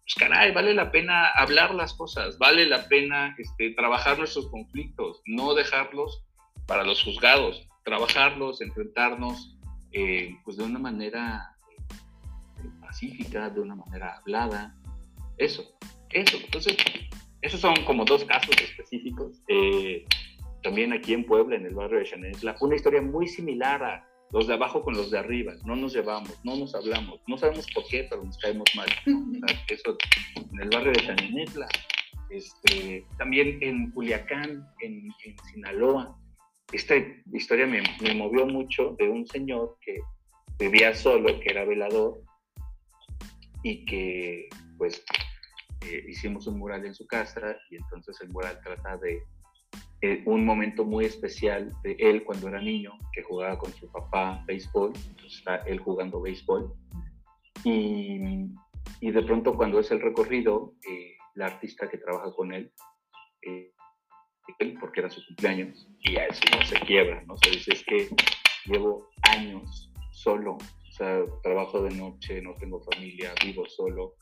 [0.00, 5.22] pues caray, vale la pena hablar las cosas, vale la pena este, trabajar nuestros conflictos,
[5.24, 6.24] no dejarlos
[6.66, 9.56] para los juzgados, trabajarlos, enfrentarnos,
[9.92, 14.74] eh, pues de una manera eh, pacífica, de una manera hablada,
[15.38, 15.64] eso.
[16.10, 16.76] Eso, entonces,
[17.42, 19.42] esos son como dos casos específicos.
[19.48, 20.04] Eh,
[20.62, 24.46] también aquí en Puebla, en el barrio de Chanetla, una historia muy similar a los
[24.46, 25.54] de abajo con los de arriba.
[25.64, 28.88] No nos llevamos, no nos hablamos, no sabemos por qué, pero nos caemos mal.
[29.68, 29.96] Eso
[30.36, 31.68] en el barrio de Chanetla.
[32.30, 35.08] Este, también en Culiacán, en,
[35.52, 36.18] Sinaloa.
[36.72, 36.96] Esta
[37.32, 39.98] historia me, me movió mucho de un señor que
[40.58, 42.20] vivía solo, que era velador
[43.62, 45.02] y que pues
[45.82, 49.22] eh, hicimos un mural en su casa y entonces el mural trata de
[50.00, 54.44] eh, un momento muy especial de él cuando era niño, que jugaba con su papá
[54.46, 56.72] béisbol, entonces está él jugando béisbol.
[57.64, 58.46] Y,
[59.00, 62.72] y de pronto cuando es el recorrido, eh, la artista que trabaja con él,
[64.80, 67.36] porque era su cumpleaños, y a eso no se quiebra, ¿no?
[67.38, 68.08] Se dice es que
[68.66, 74.14] llevo años solo, o sea, trabajo de noche, no tengo familia, vivo solo,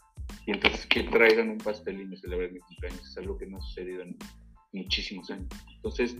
[0.47, 3.59] y entonces que traigan un pastel y me celebren mi cumpleaños es algo que no
[3.59, 4.17] ha sucedido en
[4.73, 5.49] muchísimos años.
[5.77, 6.17] Entonces,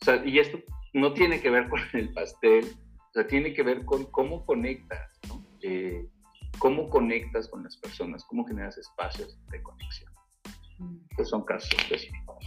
[0.00, 0.58] o sea, y esto
[0.92, 2.66] no tiene que ver con el pastel,
[3.10, 5.44] o sea, tiene que ver con cómo conectas, ¿no?
[5.62, 6.06] Eh,
[6.58, 10.12] cómo conectas con las personas, cómo generas espacios de conexión.
[10.78, 10.96] Mm.
[11.10, 12.44] Estos son casos específicos.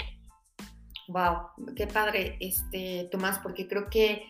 [1.08, 4.24] Wow, qué padre, este, Tomás, porque creo que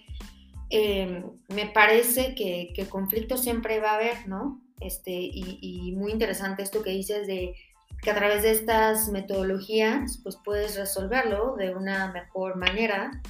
[0.70, 4.62] em, me parece que, que, conflicto siempre va a haber, ¿no?
[4.82, 7.56] Este, y, y, muy interesante esto que dices de
[8.02, 13.22] que a través de estas metodologías, pues puedes resolverlo de una mejor manera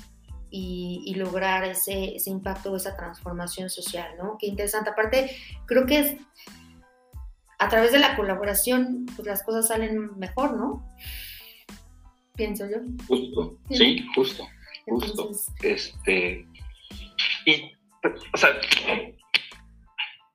[0.52, 4.38] y, lograr ese, ese, impacto o esa transformación social, ¿no?
[4.40, 4.90] Qué interesante.
[4.90, 5.36] Aparte,
[5.66, 6.18] creo que es,
[7.60, 10.88] a través de la colaboración, pues las cosas salen mejor, ¿no?
[12.36, 12.78] Pienso yo.
[13.08, 14.48] Justo, sí, justo,
[14.88, 15.30] justo.
[15.62, 16.48] este,
[17.46, 17.72] y,
[18.34, 18.50] o sea,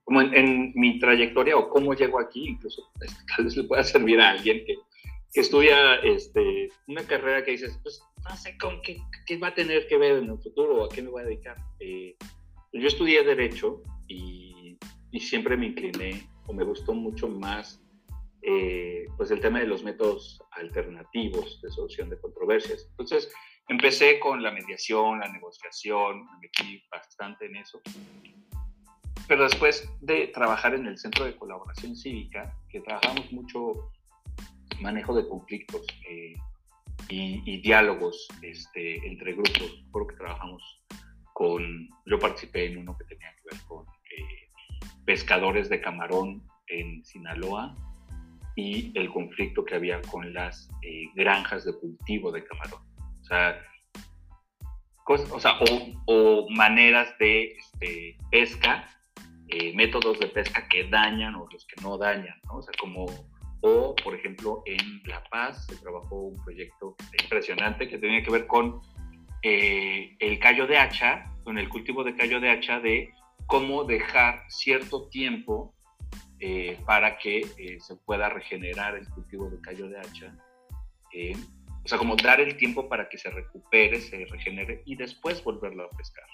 [0.04, 4.20] como en, mi trayectoria o cómo llego aquí, incluso este, tal vez le pueda servir
[4.20, 4.74] a alguien que,
[5.32, 9.54] que estudia este, una carrera que dices, pues no sé con qué, qué, va a
[9.54, 11.56] tener que ver en el futuro a qué me voy a dedicar.
[11.80, 12.16] Eh,
[12.72, 14.76] yo estudié Derecho y,
[15.10, 17.80] y, siempre me incliné o me gustó mucho más
[18.46, 22.86] eh, pues el tema de los métodos alternativos de solución de controversias.
[22.90, 23.32] Entonces
[23.68, 27.80] empecé con la mediación, la negociación, me metí bastante en eso.
[29.26, 33.90] Pero después de trabajar en el Centro de Colaboración Cívica, que trabajamos mucho
[34.80, 36.34] manejo de conflictos, eh,
[37.08, 39.82] y, diálogos este, entre grupos.
[39.86, 40.82] Recuerdo que trabajamos
[41.32, 44.48] con, yo participé en uno que tenía que ver con eh,
[45.04, 47.76] pescadores de camarón en Sinaloa
[48.56, 52.82] y el conflicto que había con las eh, granjas de cultivo de camarón.
[53.20, 53.60] O sea,
[55.06, 55.58] o, sea,
[56.06, 58.88] o, maneras de este, pesca,
[59.54, 62.60] eh, métodos de pesca que dañan o los que no dañan, ¿no?
[63.66, 68.46] O por ejemplo, en La Paz se trabajó un proyecto impresionante que tenía que ver
[68.48, 68.82] con
[69.42, 73.14] eh, el callo de hacha, con el cultivo de callo de hacha, de
[73.46, 75.72] cómo dejar cierto tiempo
[76.40, 80.36] eh, para que eh, se pueda regenerar el cultivo de callo de hacha.
[81.84, 85.84] o sea, como dar el tiempo para que se recupere, se regenere y después volverlo
[85.84, 86.26] a pescar.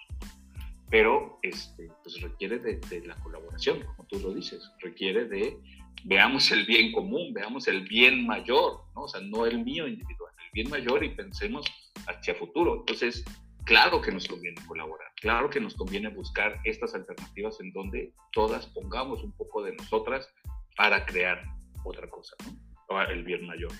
[0.91, 5.57] Pero este, pues requiere de, la colaboración, como tú lo dices, requiere de
[6.05, 9.03] veamos el bien común, veamos el bien mayor, ¿no?
[9.03, 11.67] O sea, no el mío individual, el bien mayor y pensemos
[12.07, 12.77] hacia futuro.
[12.81, 13.25] Entonces,
[13.65, 18.67] claro que nos conviene colaborar, claro que nos conviene buscar estas alternativas en donde todas
[18.67, 20.29] pongamos un poco de nosotras
[20.77, 21.45] para crear
[21.85, 23.03] otra cosa, ¿no?
[23.03, 23.71] El bien mayor.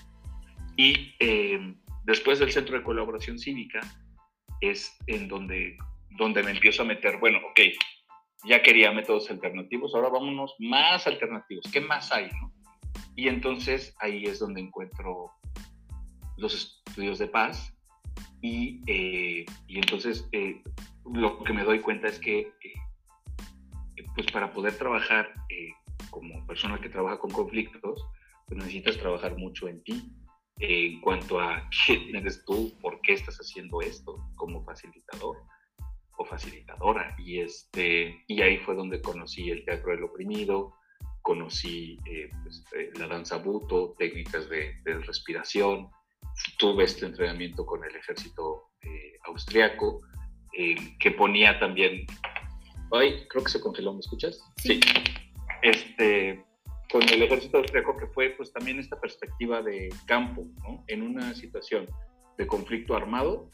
[0.77, 3.81] Y eh, después del Centro de Colaboración Cívica
[4.61, 5.77] es en donde,
[6.17, 7.59] donde me empiezo a meter, bueno, ok,
[8.43, 12.29] ya quería métodos alternativos, ahora vámonos más alternativos, ¿qué más hay?
[12.41, 12.51] No?
[13.15, 15.31] Y entonces ahí es donde encuentro
[16.37, 17.73] los estudios de paz
[18.41, 20.61] y, eh, y entonces eh,
[21.13, 22.73] lo que me doy cuenta es que eh,
[24.15, 25.33] pues para poder trabajar
[26.09, 28.05] como persona que trabaja con conflictos,
[28.47, 30.11] pues necesitas trabajar mucho en ti,
[30.59, 35.37] en cuanto a quién eres tú, por qué estás haciendo esto como facilitador
[36.25, 37.15] facilitadora.
[37.17, 40.75] Y, este, y ahí fue donde conocí el teatro del oprimido,
[41.21, 45.89] conocí eh, pues, eh, la danza buto, técnicas de, respiración,
[46.57, 50.01] tuve este entrenamiento con el ejército eh, austriaco,
[50.51, 52.05] que ponía también...
[52.91, 54.37] Ay, creo que se congeló, ¿me escuchas?
[54.57, 54.81] Sí.
[55.61, 56.43] Este,
[56.91, 60.83] con el ejército austriaco que fue pues también esta perspectiva de campo, ¿no?
[60.87, 61.87] En una situación
[62.37, 63.49] de conflicto armado,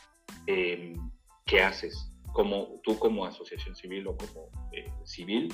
[0.47, 2.11] ¿qué haces?
[2.37, 5.51] Como tú como asociación civil o como eh, civil,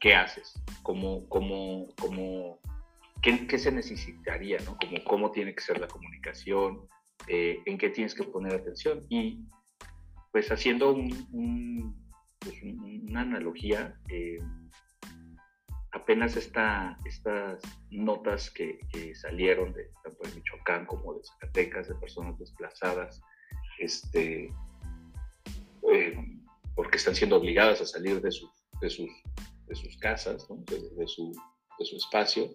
[0.00, 0.54] ¿qué haces?
[0.82, 2.58] ¿Cómo, cómo, cómo,
[3.20, 4.56] qué, se necesitaría?
[4.60, 4.78] ¿no?
[5.04, 6.88] ¿Cómo tiene que ser la comunicación?
[7.28, 9.04] Eh, ¿En qué tienes que poner atención?
[9.10, 9.44] Y
[10.32, 10.96] pues haciendo
[12.38, 14.38] pues, una analogía, eh,
[15.92, 17.60] apenas esta, estas
[17.90, 23.20] notas que, que, salieron de tanto de Michoacán como de Zacatecas, de personas desplazadas,
[23.78, 24.48] este,
[25.94, 26.16] eh,
[26.74, 29.10] porque están siendo obligadas a salir de, sus, de, sus,
[29.66, 31.32] de sus casas, de, su,
[31.78, 32.50] de, su, espacio.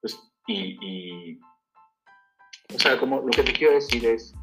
[0.00, 1.38] Pues, y,
[2.74, 4.34] o sea, como lo que te quiero decir es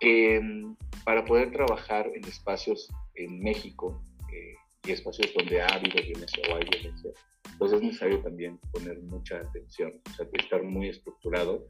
[0.00, 4.02] que mm, para poder trabajar en espacios en México
[4.32, 4.54] eh,
[4.84, 7.12] y espacios donde ha habido violencia o hay violencia,
[7.58, 11.66] pues es necesario también poner mucha atención, o sea, estar muy estructurado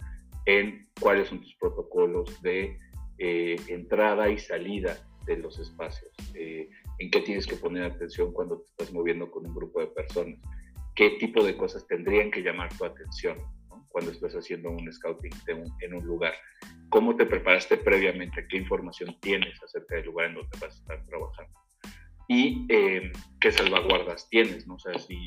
[0.46, 2.78] en cuáles son tus protocolos de
[3.18, 6.68] eh, entrada y salida de los espacios, eh,
[6.98, 10.38] en qué tienes que poner atención cuando te estás moviendo con un grupo de personas,
[10.94, 13.38] qué tipo de cosas tendrían que llamar tu atención
[13.88, 15.32] cuando estás haciendo un scouting
[15.80, 16.34] en un lugar,
[16.90, 21.04] cómo te preparaste previamente, qué información tienes acerca del lugar en donde vas a estar
[21.06, 21.66] trabajando
[22.28, 24.74] y eh, qué salvaguardas tienes, ¿no?
[24.74, 25.18] O sea, si,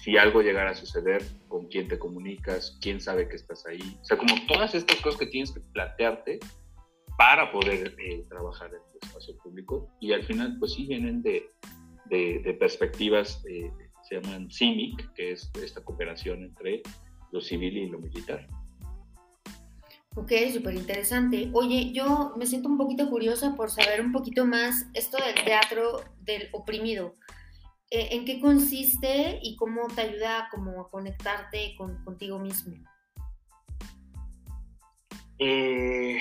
[0.00, 3.98] si algo llegara a suceder, con quién te comunicas, quién sabe que estás ahí.
[4.00, 6.38] O sea, como todas estas cosas que tienes que plantearte
[7.20, 11.50] para poder eh, trabajar en el espacio público y al final pues sí vienen de,
[12.06, 13.70] de, perspectivas, eh,
[14.08, 16.82] se llaman CIMIC, que es esta cooperación entre
[17.30, 18.46] lo civil y lo militar.
[20.16, 21.50] Ok, súper interesante.
[21.52, 26.02] Oye, yo me siento un poquito curiosa por saber un poquito más esto del teatro
[26.20, 27.16] del oprimido.
[27.90, 32.76] Eh, ¿En qué consiste y cómo te ayuda como a conectarte con, contigo mismo?
[35.38, 36.16] Eh,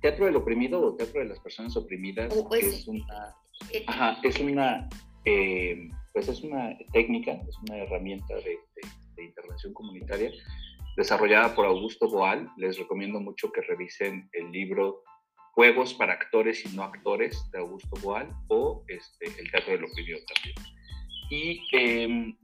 [0.00, 3.34] teatro del oprimido o teatro de las personas oprimidas pues, es una,
[3.72, 4.88] eh, ajá, es una
[6.14, 8.58] pues es una técnica, es una herramienta de,
[9.16, 10.30] de intervención comunitaria
[10.98, 12.50] desarrollada por Augusto Boal.
[12.56, 15.02] Les recomiendo mucho que revisen el libro
[15.52, 20.18] Juegos para actores y no actores de Augusto Boal o este, El Teatro del Oprimido
[20.34, 20.56] también.
[21.30, 22.38] Y em,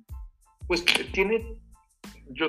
[0.66, 1.58] pues tiene,
[2.30, 2.46] yo,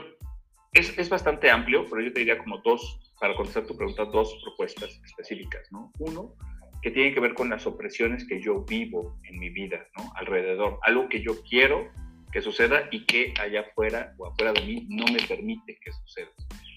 [0.74, 4.39] es, es, bastante amplio, pero yo te diría como dos, para contestar tu pregunta, dos
[4.43, 5.91] propuestas específicas, ¿no?
[5.97, 6.36] Uno,
[6.84, 10.11] que tiene que ver con las opresiones que yo vivo en mi vida, ¿no?
[10.13, 11.89] Alrededor, algo que yo quiero
[12.32, 16.30] que suceda y que allá afuera o afuera de mí no me permite que suceda.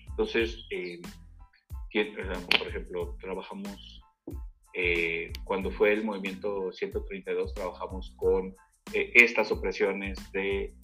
[0.09, 1.03] Entonces, eh,
[2.59, 4.01] por ejemplo, trabajamos,
[4.73, 8.57] eh, cuando fue el movimiento 132, trabajamos con
[8.95, 10.75] eh, estas opresiones de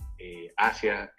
[0.58, 1.10] Asia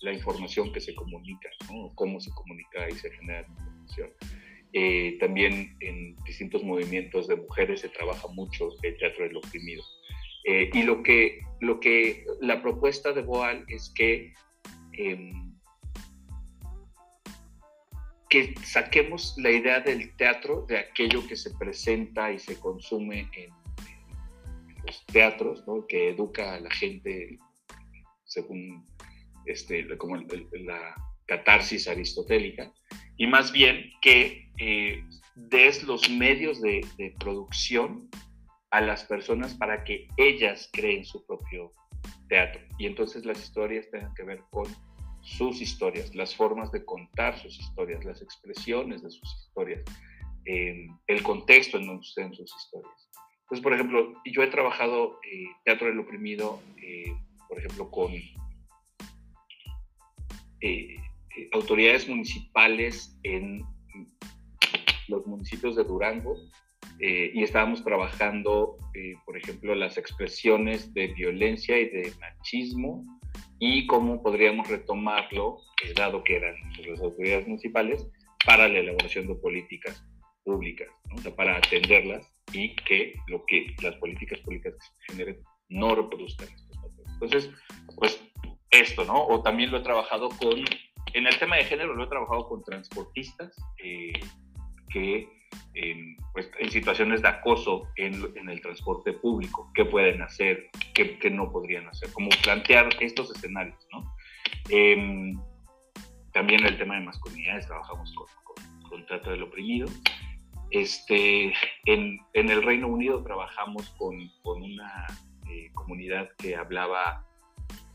[0.00, 1.50] la información que se comunica,
[1.94, 3.46] cómo se comunica y se genera
[3.90, 5.18] información.
[5.18, 9.82] también en distintos movimientos de mujeres se trabaja mucho el teatro del oprimido.
[10.44, 14.32] Eh, y lo que, lo que la propuesta de Boal es que,
[14.92, 15.54] em,
[18.28, 23.50] que saquemos la idea del teatro de aquello que se presenta y se consume en,
[24.86, 27.38] los teatros, que educa a la gente
[28.24, 28.82] según
[29.44, 30.94] este, como la
[31.30, 32.72] catarsis aristotélica,
[33.16, 35.04] y más bien que eh,
[35.36, 36.84] des los medios de,
[37.20, 38.10] producción
[38.72, 41.72] a las personas para que ellas creen su propio
[42.28, 42.60] teatro.
[42.78, 44.66] Y entonces las historias tengan que ver con
[45.22, 49.82] sus historias, las formas de contar sus historias, las expresiones de sus historias,
[50.44, 53.08] el contexto en donde suceden sus historias.
[53.42, 57.14] Entonces, por ejemplo, yo he trabajado eh, teatro del oprimido, eh,
[57.48, 58.12] por ejemplo, con
[60.60, 60.96] eh,
[61.52, 63.62] autoridades municipales en
[65.08, 66.36] los municipios de Durango,
[67.00, 73.04] eh, y estábamos trabajando, eh, por ejemplo, las expresiones de violencia y de machismo
[73.58, 76.54] y cómo podríamos retomarlo, eh, dado que eran
[76.86, 78.06] las autoridades municipales,
[78.44, 80.04] para la elaboración de políticas
[80.44, 85.42] públicas, o sea, para atenderlas y que lo que las políticas públicas que se generen
[85.70, 87.12] no reproduzcan estos patrones.
[87.14, 87.50] Entonces,
[87.96, 88.20] pues
[88.70, 89.26] esto, ¿no?
[89.26, 90.64] O también lo he trabajado con,
[91.14, 95.28] en el tema de género, lo he trabajado con transportistas que
[95.74, 101.50] en, pues, en situaciones de acoso en, el transporte público, qué pueden hacer, qué, no
[101.50, 104.14] podrían hacer, como plantear estos escenarios, ¿no?
[104.68, 105.38] Em,
[106.32, 108.26] también el tema de masculinidades, trabajamos con,
[108.82, 109.88] con, trata del oprimido.
[110.70, 111.52] Este,
[111.86, 115.06] en, el Reino Unido trabajamos con, con una
[115.48, 117.26] eh, comunidad que hablaba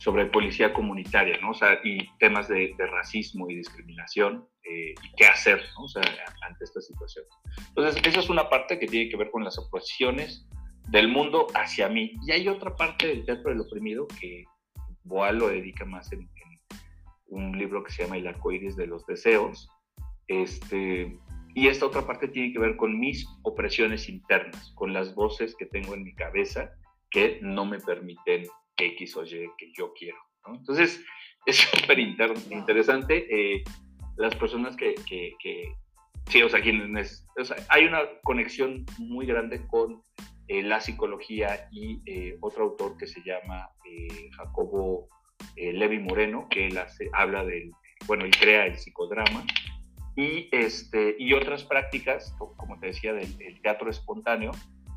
[0.06, 1.50] sobre policía comunitaria, ¿no?
[1.50, 4.48] O sea, y temas de, de racismo y discriminación.
[4.64, 5.86] Eh, y qué hacer ¿no?
[5.86, 6.04] o sea,
[6.48, 7.26] ante esta situación.
[7.70, 10.48] Entonces, esa es una parte que tiene que ver con las oposiciones
[10.90, 12.14] del mundo hacia mí.
[12.26, 14.44] Y hay otra parte del teatro del oprimido que
[15.04, 16.30] Boal lo dedica más en,
[17.28, 19.68] un libro que se llama El arcoíris de los deseos.
[20.28, 21.18] Este,
[21.56, 25.66] y esta otra parte tiene que ver con mis opresiones internas, con las voces que
[25.66, 26.72] tengo en mi cabeza
[27.10, 28.46] que no me permiten
[28.78, 30.18] X o Y que yo quiero.
[30.46, 30.56] ¿no?
[30.56, 31.04] Entonces,
[31.46, 33.28] es súper interesante.
[33.30, 33.64] Eh,
[34.18, 35.74] las personas que, que,
[36.30, 40.02] sí, o sea, quienes, o sea, hay una conexión muy grande con
[40.48, 45.10] eh, la psicología y eh, otro autor que se llama eh, Jacobo
[45.58, 47.72] Levi Moreno, que él hace, habla del,
[48.08, 49.46] bueno, él crea el psicodrama
[50.16, 54.52] y, este, y otras prácticas, como te decía, del, teatro espontáneo,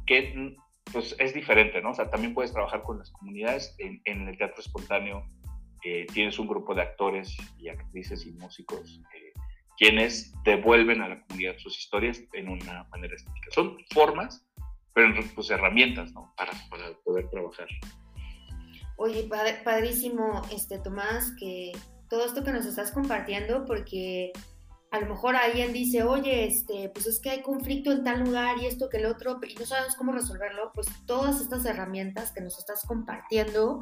[0.06, 0.54] que
[0.92, 1.90] pues es diferente, ¿no?
[1.90, 5.24] O sea, también puedes trabajar con las comunidades en, el teatro espontáneo
[6.12, 9.32] tienes un grupo de actores y actrices y músicos eh,
[9.76, 13.48] quienes devuelven a la comunidad sus historias en una manera estética.
[13.52, 14.44] Son formas,
[14.92, 16.34] pero pues herramientas, ¿no?
[16.36, 16.52] Para
[17.04, 17.68] poder trabajar.
[18.96, 19.28] Oye,
[19.64, 21.70] padrísimo, este, Tomás, que
[22.10, 24.32] todo esto que nos estás compartiendo, porque
[24.90, 28.56] a lo mejor alguien dice, oye, este, pues es que hay conflicto en tal lugar
[28.58, 32.40] y esto que el otro, y no sabes cómo resolverlo, pues todas estas herramientas que
[32.40, 33.80] nos estás compartiendo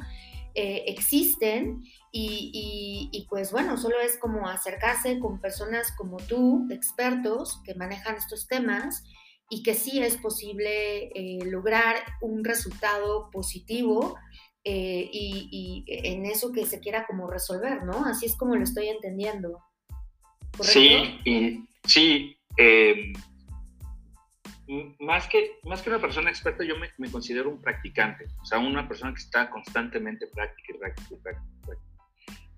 [0.53, 7.61] eh, existen y, y, pues bueno, solo es como acercarse con personas como tú, expertos
[7.63, 9.03] que manejan estos temas
[9.49, 14.15] y que sí es posible eh, lograr un resultado positivo
[14.63, 18.05] eh, y, en eso que se quiera como resolver, ¿no?
[18.05, 19.63] Así es como lo estoy entendiendo.
[20.61, 22.37] Sí, y, sí.
[22.57, 23.13] Em,
[24.99, 28.87] más, que, más que una persona experta, yo me, considero un practicante, o sea, una
[28.87, 31.47] persona que está constantemente práctica y práctica y práctica.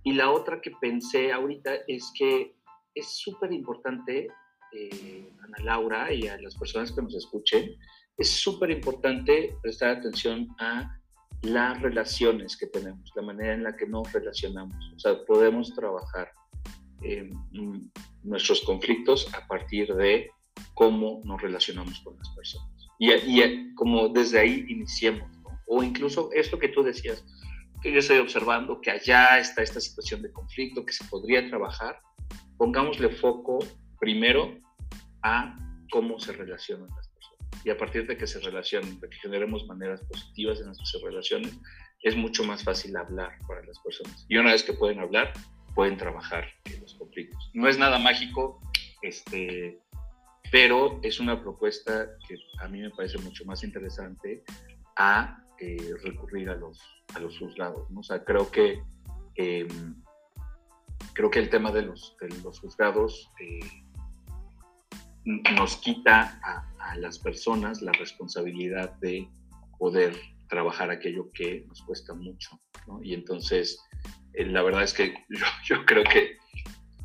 [0.04, 2.56] Y la otra que pensé ahorita es que
[2.96, 4.28] es súper importante
[4.72, 7.76] eh, Ana Laura y a las personas que nos escuchen,
[8.18, 10.96] es súper importante prestar atención a
[11.42, 14.76] las relaciones que tenemos, la manera en la que nos relacionamos.
[14.96, 16.32] O sea, podemos trabajar
[18.24, 20.30] nuestros conflictos a partir de
[20.74, 22.70] cómo nos relacionamos con las personas.
[23.00, 25.30] Y, y como desde ahí iniciemos,
[25.68, 27.24] o incluso esto que tú decías,
[27.82, 32.00] que yo estoy observando que allá está esta situación de conflicto que se podría trabajar,
[32.58, 33.60] pongámosle foco
[34.00, 34.58] primero
[35.24, 35.56] a
[35.92, 37.66] cómo se relacionan las personas.
[37.66, 41.58] Y a partir de que se relacionen, de que generemos maneras positivas en nuestras relaciones,
[42.04, 44.26] es mucho más fácil hablar para las personas.
[44.30, 45.34] Y una vez que pueden hablar,
[45.80, 46.44] pueden trabajar
[46.82, 47.52] los conflictos.
[47.54, 48.60] No es nada mágico,
[49.02, 49.80] este,
[50.52, 54.44] pero es una propuesta que a mí me parece mucho más interesante
[54.98, 56.82] a eh, recurrir a los,
[57.16, 57.90] a los juzgados.
[57.92, 58.04] ¿no?
[58.04, 58.84] Sea, creo que,
[59.36, 59.96] em,
[61.14, 63.60] creo que el tema de los, de los juzgados eh,
[65.56, 69.30] nos quita a, las personas la responsabilidad de
[69.78, 70.14] poder
[70.50, 72.60] trabajar aquello que nos cuesta mucho.
[73.02, 73.80] Y entonces,
[74.34, 75.14] eh, la verdad es que
[75.66, 76.38] yo, creo que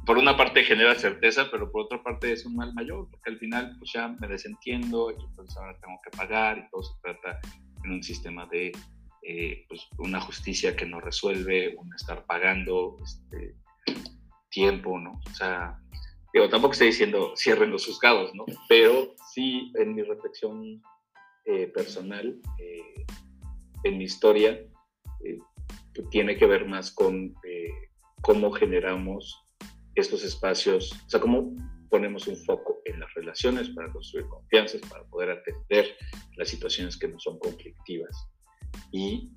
[0.06, 3.38] por una parte genera certeza, pero por otra parte es un mal mayor, porque al
[3.38, 7.40] final pues ya me desentiendo y entonces ahora tengo que pagar y todo se trata
[7.84, 8.72] en un sistema de
[9.22, 13.54] eh, pues, una justicia que no resuelve, un estar pagando este,
[14.50, 15.20] tiempo, ¿no?
[15.26, 15.78] O sea,
[16.34, 18.44] Digo, tampoco estoy diciendo cierren los juzgados, ¿no?
[18.68, 20.82] Pero sí, en mi reflexión
[21.44, 23.06] eh, personal, eh,
[23.84, 24.50] en mi historia,
[25.24, 25.38] eh,
[26.10, 27.34] tiene que ver más con
[28.22, 29.44] cómo generamos
[29.94, 31.54] estos espacios, o sea, cómo
[31.88, 35.94] ponemos un foco en las relaciones para construir confianzas, para poder atender
[36.36, 38.28] las situaciones que no son conflictivas
[38.90, 39.30] y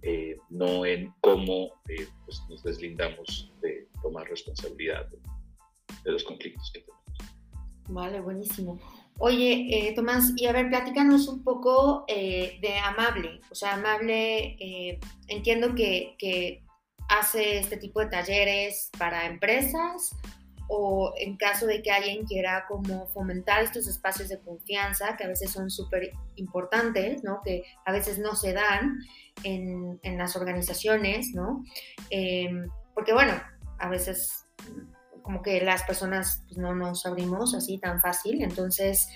[0.49, 1.69] no en cómo
[2.25, 5.07] pues nos deslindamos de tomar responsabilidad
[6.03, 6.97] de los conflictos que tenemos.
[7.89, 8.79] Vale, buenísimo.
[9.19, 13.41] Oye, eh, Tomás, y a ver, platícanos un poco eh, de Amable.
[13.49, 16.63] O sea, Amable, eh, entiendo que, que,
[17.09, 20.13] hace este tipo de talleres para empresas
[20.67, 25.29] o en caso de que alguien quiera como fomentar estos espacios de confianza que a
[25.29, 27.39] veces son súper importantes, ¿no?
[27.45, 28.99] Que a veces no se dan
[29.43, 31.63] en, en las organizaciones, ¿no?
[32.93, 33.41] porque bueno,
[33.79, 34.47] a veces
[35.27, 38.41] como que las personas pues, no nos abrimos así tan fácil.
[38.41, 39.09] Entonces,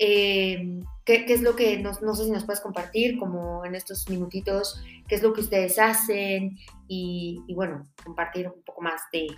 [0.00, 4.82] eh, ¿qué, es lo que, no, sé si nos puedes compartir como en estos minutitos,
[5.06, 6.58] qué es lo que ustedes hacen
[6.88, 9.28] y, bueno, compartir un poco más de,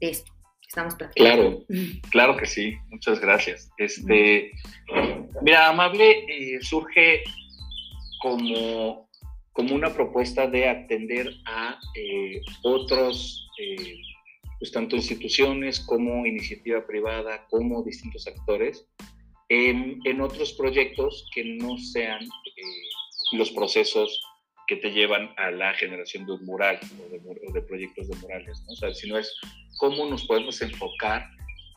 [0.00, 1.66] esto que estamos platicando.
[1.66, 3.68] Claro, claro que sí, muchas gracias.
[3.76, 4.52] Este,
[5.42, 7.22] mira, Amable eh, surge
[8.22, 9.10] como,
[9.52, 13.46] como una propuesta de atender a eh, otros
[14.58, 18.88] pues tanto instituciones como iniciativa privada, como distintos actores,
[19.48, 22.88] en, en otros proyectos que no sean eh,
[23.32, 24.20] los procesos
[24.66, 26.80] que te llevan a la generación de un mural
[27.48, 28.72] o de, proyectos de murales, ¿no?
[28.72, 29.32] o sea, sino es
[29.78, 31.28] cómo nos podemos enfocar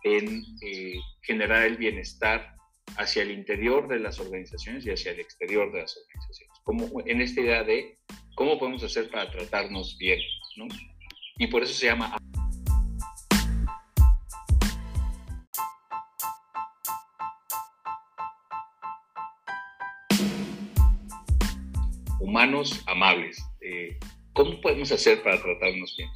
[0.03, 2.55] en eh, generar el bienestar
[2.97, 6.59] hacia el interior de las organizaciones y hacia el exterior de las organizaciones.
[6.63, 7.97] Como en esta idea de
[8.35, 10.19] cómo podemos hacer para tratarnos bien,
[10.57, 10.67] ¿no?
[11.37, 12.17] Y por eso se llama
[22.29, 23.43] humanos amables.
[23.61, 23.97] Eh,
[24.33, 26.09] ¿Cómo podemos hacer para tratarnos bien?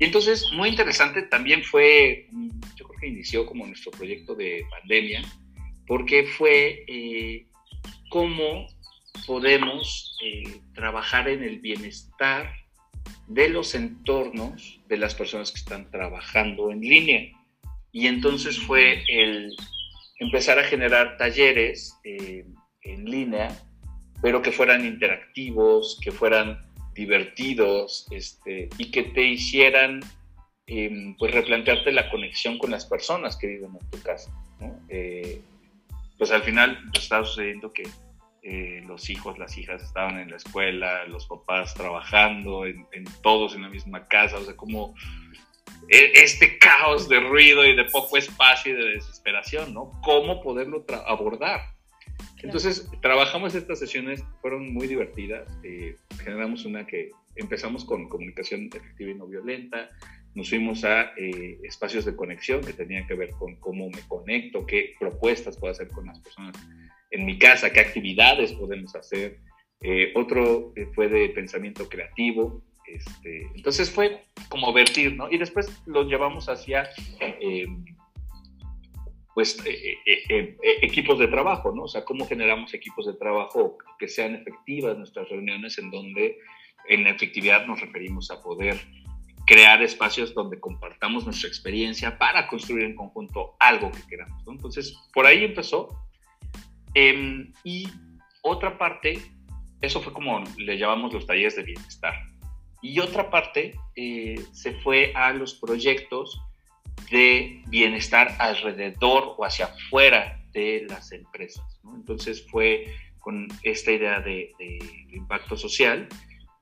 [0.00, 2.28] Y entonces, muy interesante también fue,
[2.74, 5.22] yo creo que inició como nuestro proyecto de pandemia,
[5.86, 7.46] porque fue eh,
[8.08, 8.66] cómo
[9.26, 12.52] podemos eh, trabajar en el bienestar
[13.26, 17.30] de los entornos de las personas que están trabajando en línea.
[17.92, 19.54] Y entonces fue el
[20.18, 23.67] empezar a generar talleres en línea
[24.22, 26.58] pero que fueran interactivos, que fueran
[26.94, 30.00] divertidos este, y que te hicieran
[30.66, 34.32] em, pues replantearte la conexión con las personas que viven en tu casa.
[34.88, 35.40] Eh,
[36.18, 37.84] pues al final pues, está sucediendo que
[38.42, 42.86] eh, los hijos, las hijas estaban en la escuela, los papás trabajando, en,
[43.22, 44.94] todos en la misma casa, o sea, como
[45.88, 49.92] e, este caos de ruido y de poco espacio y de desesperación, ¿no?
[50.02, 51.60] ¿Cómo poderlo abordar?
[52.42, 59.10] Entonces, trabajamos estas sesiones, fueron muy divertidas, eh, generamos una que empezamos con comunicación efectiva
[59.10, 59.90] y no violenta,
[60.34, 64.66] nos fuimos a eh, espacios de conexión que tenían que ver con cómo me conecto,
[64.66, 66.54] qué propuestas puedo hacer con las personas
[67.10, 69.38] en mi casa, qué actividades podemos hacer.
[69.80, 72.62] Eh, otro fue de pensamiento creativo.
[72.86, 75.30] Este, entonces fue como vertir, ¿no?
[75.30, 76.88] Y después lo llevamos hacia
[79.38, 79.56] pues
[80.82, 81.84] equipos de trabajo, ¿no?
[81.84, 86.38] O sea, cómo generamos equipos de trabajo que sean efectivas nuestras reuniones en donde
[86.88, 88.80] en la efectividad nos referimos a poder
[89.46, 94.42] crear espacios donde compartamos nuestra experiencia para construir en conjunto algo que queramos.
[94.48, 95.88] Entonces, por ahí empezó.
[96.94, 97.86] Em, y
[98.42, 99.20] otra parte,
[99.80, 102.14] eso fue como le llamamos los talleres de bienestar.
[102.82, 106.40] Y otra parte eh, se fue a los proyectos
[107.10, 111.80] de bienestar alrededor o hacia afuera de las empresas.
[111.94, 112.86] Entonces fue
[113.18, 114.54] con esta idea de,
[115.12, 116.08] impacto social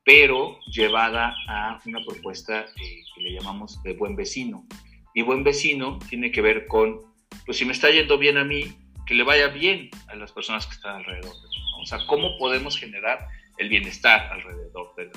[0.05, 4.65] pero llevada a una propuesta eh, que le llamamos de buen vecino.
[5.15, 7.03] Y buen vecino tiene que ver con,
[7.45, 8.73] pues si me está yendo bien a mí,
[9.05, 11.57] que le vaya bien a las personas que están alrededor de mí.
[11.83, 13.27] O sea, cómo podemos generar
[13.59, 15.11] el bienestar alrededor de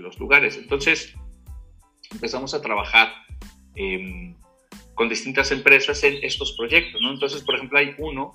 [0.00, 0.56] los, lugares.
[0.56, 1.14] Entonces,
[2.10, 3.12] empezamos a trabajar
[3.76, 4.34] em,
[4.94, 7.00] con distintas empresas en estos proyectos.
[7.00, 7.12] ¿no?
[7.12, 8.34] Entonces, por ejemplo, hay uno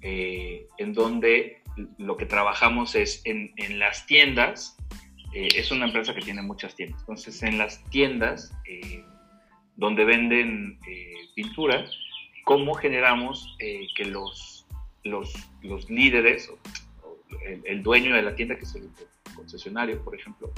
[0.00, 1.62] eh, en donde
[1.98, 4.76] lo que trabajamos es en, las tiendas,
[5.34, 7.00] eh, es una empresa que tiene muchas tiendas.
[7.00, 9.04] Entonces, en las tiendas eh,
[9.76, 10.78] donde venden
[11.34, 11.84] pintura,
[12.44, 14.66] ¿cómo generamos que los,
[15.04, 15.32] los,
[15.62, 16.50] los líderes,
[17.64, 18.90] el, dueño de la tienda, que es el,
[19.36, 20.52] concesionario, por ejemplo,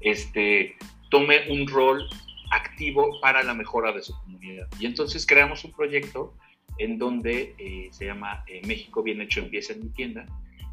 [0.00, 0.76] este,
[1.10, 2.08] tome un rol
[2.52, 4.68] activo para la mejora de su comunidad?
[4.78, 6.34] Y entonces creamos un proyecto
[6.78, 7.54] en donde
[7.90, 10.26] se llama México Bien Hecho Empieza en mi tienda,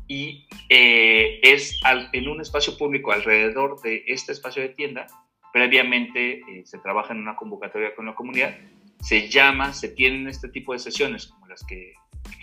[0.10, 1.80] y eh, es
[2.12, 5.06] en un espacio público alrededor de este espacio de tienda.
[5.54, 8.58] Previamente eh, se trabaja en una convocatoria con la comunidad,
[9.02, 11.94] se llama, se tienen este tipo de sesiones como las que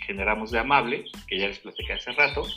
[0.05, 2.47] generamos de Amable, que ya les platicé hace rato,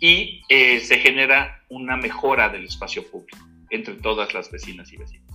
[0.00, 3.38] y eh, se genera una mejora del espacio público
[3.70, 5.33] entre todas las vecinas y vecinos.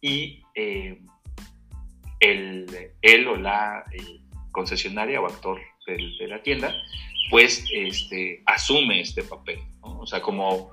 [0.00, 1.00] Y el,
[3.02, 3.84] él o la
[4.52, 6.74] concesionaria o actor de la tienda
[7.30, 9.58] pues este, asume este papel.
[9.80, 10.72] O sea, como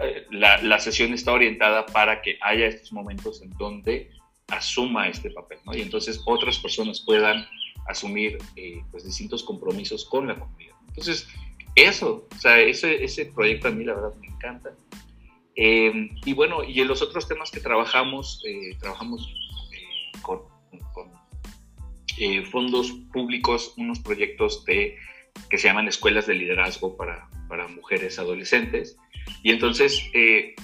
[0.00, 4.10] eh, la, sesión está orientada para que haya estos momentos en donde
[4.48, 5.58] asuma este papel.
[5.72, 7.46] Y entonces otras personas puedan
[7.86, 10.74] asumir eh, pues distintos compromisos con la comunidad.
[10.88, 11.26] Entonces,
[11.74, 14.70] eso, o sea, ese, ese proyecto a mí la verdad me encanta.
[15.56, 19.32] Em, y bueno, y en los otros temas que trabajamos, eh, trabajamos
[20.22, 20.42] con,
[20.92, 21.10] con
[22.50, 24.96] fondos públicos, unos proyectos de
[25.50, 28.96] que se llaman escuelas de liderazgo para, para mujeres adolescentes.
[29.42, 30.54] Y entonces eh,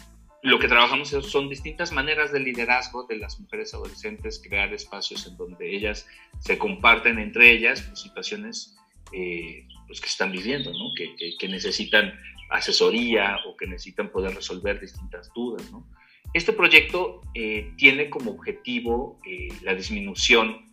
[0.42, 5.36] lo que trabajamos son distintas maneras de liderazgo de las mujeres adolescentes, crear espacios en
[5.36, 6.06] donde ellas
[6.38, 8.76] se comparten entre ellas pues, situaciones
[9.12, 10.92] eh, pues, que están viviendo, ¿no?
[10.96, 12.14] que, que, necesitan
[12.50, 15.70] asesoría o que necesitan poder resolver distintas dudas.
[15.70, 15.88] ¿no?
[16.34, 19.18] Este proyecto eh, tiene como objetivo
[19.62, 20.66] la disminución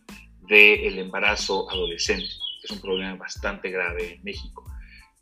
[0.48, 2.28] del embarazo adolescente
[2.62, 4.64] es un problema bastante grave en México.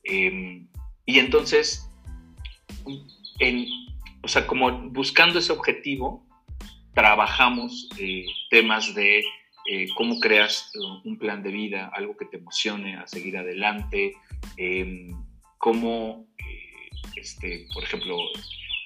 [0.04, 0.66] Em,
[1.04, 1.90] y entonces,
[3.38, 3.66] en,
[4.22, 6.26] o sea, como buscando ese objetivo,
[6.94, 9.22] trabajamos eh, temas de
[9.70, 10.70] eh, cómo creas
[11.04, 14.14] un plan de vida, algo que te emocione a seguir adelante,
[14.56, 15.10] em,
[15.58, 18.16] cómo, eh, este, por ejemplo,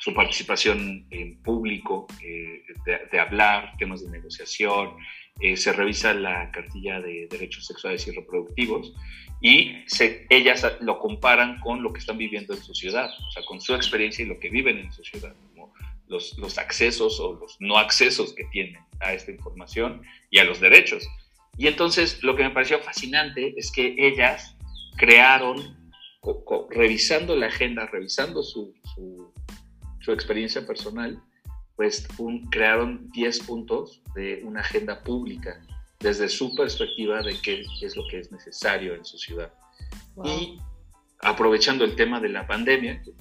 [0.00, 2.62] su participación en público, de,
[3.10, 4.96] de, hablar, temas de negociación,
[5.40, 8.94] eh, se revisa la cartilla de derechos sexuales y reproductivos
[9.40, 9.84] y
[10.28, 13.74] ellas lo comparan con lo que están viviendo en su ciudad, o sea, con su
[13.74, 15.72] experiencia y lo que viven en su ciudad, como
[16.08, 20.60] los, los accesos o los no accesos que tienen a esta información y a los
[20.60, 21.08] derechos.
[21.56, 24.56] Y entonces lo que me pareció fascinante es que ellas
[24.98, 25.78] crearon,
[26.70, 29.32] revisando la agenda, revisando su, su,
[30.00, 31.22] su experiencia personal,
[31.76, 32.06] pues
[32.50, 35.62] crearon 10 puntos de una agenda pública
[35.98, 39.52] desde su perspectiva de qué es lo que es necesario en su ciudad.
[40.24, 40.58] Y
[41.20, 43.12] aprovechando el tema de la pandemia, que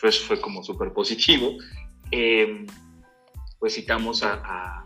[0.00, 1.56] pues, fue como súper positivo,
[2.10, 2.66] em,
[3.58, 4.80] pues citamos a,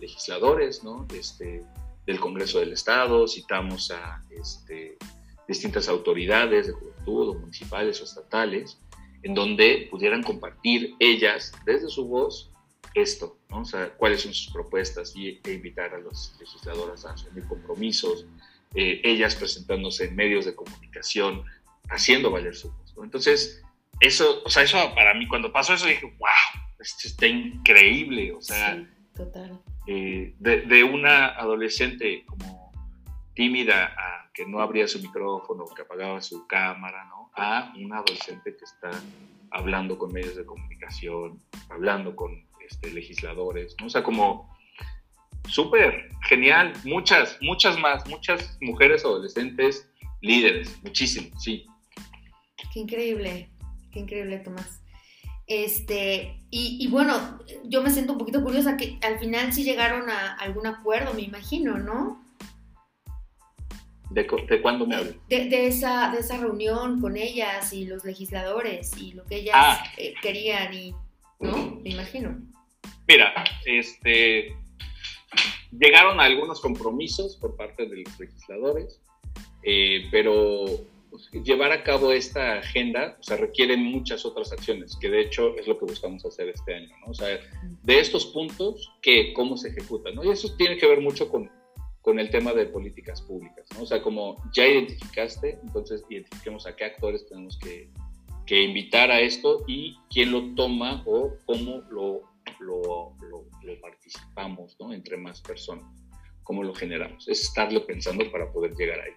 [0.00, 1.06] legisladores ¿no?
[1.14, 1.64] este,
[2.06, 4.98] del Congreso del Estado, citamos a este,
[5.48, 8.78] distintas autoridades de juventud, o municipales o estatales,
[9.22, 12.50] en donde pudieran compartir ellas desde su voz
[12.94, 13.60] esto, ¿no?
[13.60, 18.26] O sea, cuáles son sus propuestas y, e invitar a los legisladores a asumir compromisos,
[18.74, 21.44] eh, ellas presentándose en medios de comunicación,
[21.88, 22.94] haciendo valer su voz.
[23.02, 23.62] Entonces,
[24.00, 28.40] eso, o sea, eso para mí, cuando pasó eso, dije, wow, esto está increíble, o
[28.40, 28.86] sea, sí,
[29.16, 29.60] total.
[29.86, 32.63] Eh, de, de, una adolescente como
[33.34, 37.30] tímida a que no abría su micrófono, que apagaba su cámara, ¿no?
[37.34, 38.90] A una adolescente que está
[39.50, 43.86] hablando con medios de comunicación, hablando con este, legisladores, ¿no?
[43.86, 44.54] O sea, como
[45.48, 49.88] súper genial, muchas, muchas más, muchas mujeres adolescentes
[50.20, 51.66] líderes, muchísimo, sí.
[52.72, 53.50] Qué increíble,
[53.92, 54.80] qué increíble, Tomás.
[55.46, 60.34] Este, y, bueno, yo me siento un poquito curiosa que al final sí llegaron a
[60.34, 62.24] algún acuerdo, me imagino, ¿no?
[64.14, 65.14] ¿De, de cuándo me hablas?
[65.28, 69.84] De, esa, de esa reunión con ellas y los legisladores y lo que ellas Ah.
[69.96, 70.94] eh, querían y,
[71.40, 71.80] ¿no?
[71.82, 72.40] Me imagino.
[73.08, 73.34] Mira,
[73.66, 74.54] este,
[75.76, 79.00] llegaron a algunos compromisos por parte de los legisladores,
[79.64, 80.64] eh, pero
[81.10, 85.56] pues, llevar a cabo esta agenda o sea, requiere muchas otras acciones, que de hecho
[85.58, 87.10] es lo que buscamos hacer este año, ¿no?
[87.10, 87.40] O sea,
[87.82, 90.14] de estos puntos, ¿qué, ¿cómo se ejecutan?
[90.14, 90.22] ¿no?
[90.24, 91.50] Y eso tiene que ver mucho con,
[92.04, 93.82] con el tema de políticas públicas, ¿no?
[93.84, 97.88] O sea, como ya identificaste, entonces identifiquemos a qué actores tenemos que,
[98.44, 102.20] que invitar a esto y quién lo toma o cómo lo,
[102.60, 104.92] lo, lo, lo participamos, ¿no?
[104.92, 105.86] Entre más personas,
[106.42, 107.26] cómo lo generamos.
[107.26, 109.12] Es estarlo pensando para poder llegar ahí.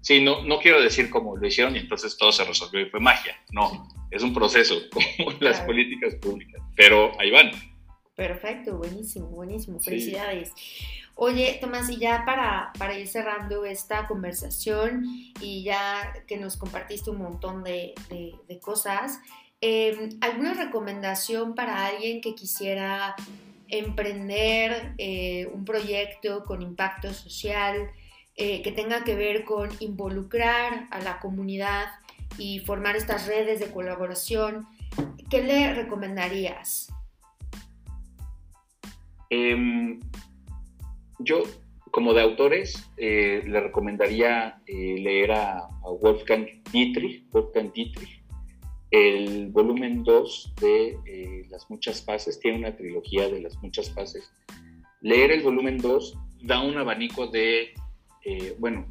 [0.00, 3.00] Sí, no, no quiero decir cómo lo hicieron y entonces todo se resolvió y fue
[3.00, 3.34] magia.
[3.50, 4.76] No, es un proceso,
[5.16, 5.66] como las Claro.
[5.66, 6.62] políticas públicas.
[6.76, 7.50] Pero ahí van.
[8.14, 9.80] Perfecto, buenísimo, buenísimo.
[9.80, 10.14] Sí.
[11.20, 15.04] Oye, Tomás, y ya para, para ir cerrando esta conversación
[15.40, 19.18] y ya que nos compartiste un montón de, de- cosas,
[19.60, 23.16] eh, ¿alguna recomendación para alguien que quisiera
[23.66, 27.90] emprender eh, un proyecto con impacto social
[28.36, 31.88] eh, que tenga que ver con involucrar a la comunidad
[32.38, 34.68] y formar estas redes de colaboración?
[35.28, 36.92] ¿Qué le recomendarías?
[41.18, 41.42] Yo,
[41.90, 48.18] como de autores, eh, le recomendaría eh, leer a, a Wolfgang Dietrich, Wolfgang Dietrich,
[48.90, 54.30] el volumen 2 de eh, Las Muchas Fases, tiene una trilogía de Las Muchas Fases.
[55.00, 57.74] Leer el volumen 2 da un abanico de,
[58.24, 58.86] eh, bueno,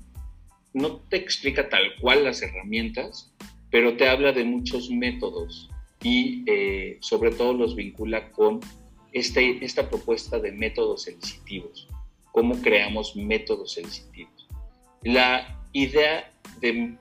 [0.73, 3.33] no te explica tal cual las herramientas,
[3.71, 5.69] pero te habla de muchos métodos
[6.03, 8.59] y eh, sobre todo los vincula con
[9.13, 11.87] este, esta propuesta de métodos elicitivos,
[12.31, 14.47] cómo creamos métodos elicitivos.
[15.03, 16.95] La idea de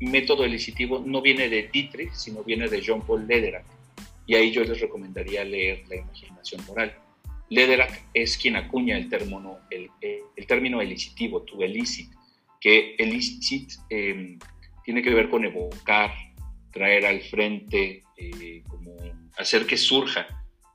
[0.00, 3.66] método elicitivo no viene de Dietrich, sino viene de Jean-Paul Lederach,
[4.26, 6.94] y ahí yo les recomendaría leer La imaginación moral.
[7.50, 9.88] Lederach es quien acuña el término, el,
[10.36, 12.10] el término elicitivo, to elicit,
[12.60, 14.36] que elicit eh,
[14.84, 16.12] tiene que ver con evocar,
[16.72, 18.96] traer al frente, eh, como
[19.36, 20.26] hacer que surja.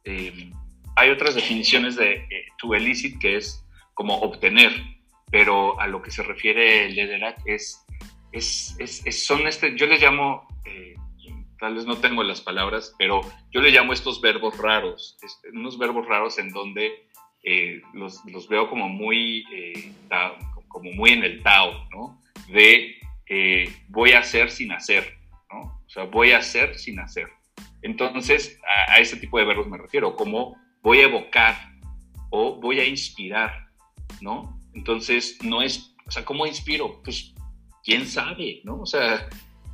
[0.04, 0.52] Eh,
[0.96, 3.63] hay otras definiciones de eh, to elicit que es
[3.94, 4.72] como obtener,
[5.32, 7.86] pero a lo que se refiere Lederach es,
[8.32, 10.96] es, es, es son este, yo les llamo, eh,
[11.60, 13.22] tal vez no tengo las palabras, pero
[13.52, 17.08] yo le llamo estos verbos raros, este, unos verbos raros en donde
[17.44, 20.34] eh, los, los, veo como muy, eh, ta,
[20.68, 22.22] como muy en el Tao, ¿no?
[22.48, 22.96] De
[23.28, 25.18] eh, voy a hacer sin hacer,
[25.52, 25.82] ¿no?
[25.86, 27.28] O sea, voy a hacer sin hacer.
[27.82, 31.56] Entonces, a, a ese tipo de verbos me refiero, como voy a evocar
[32.30, 33.68] o voy a inspirar,
[34.22, 34.60] ¿no?
[34.74, 37.02] Entonces, no es, o sea, ¿cómo inspiro?
[37.04, 37.34] Pues,
[37.84, 38.82] quién sabe, ¿no?
[38.82, 39.30] O sea,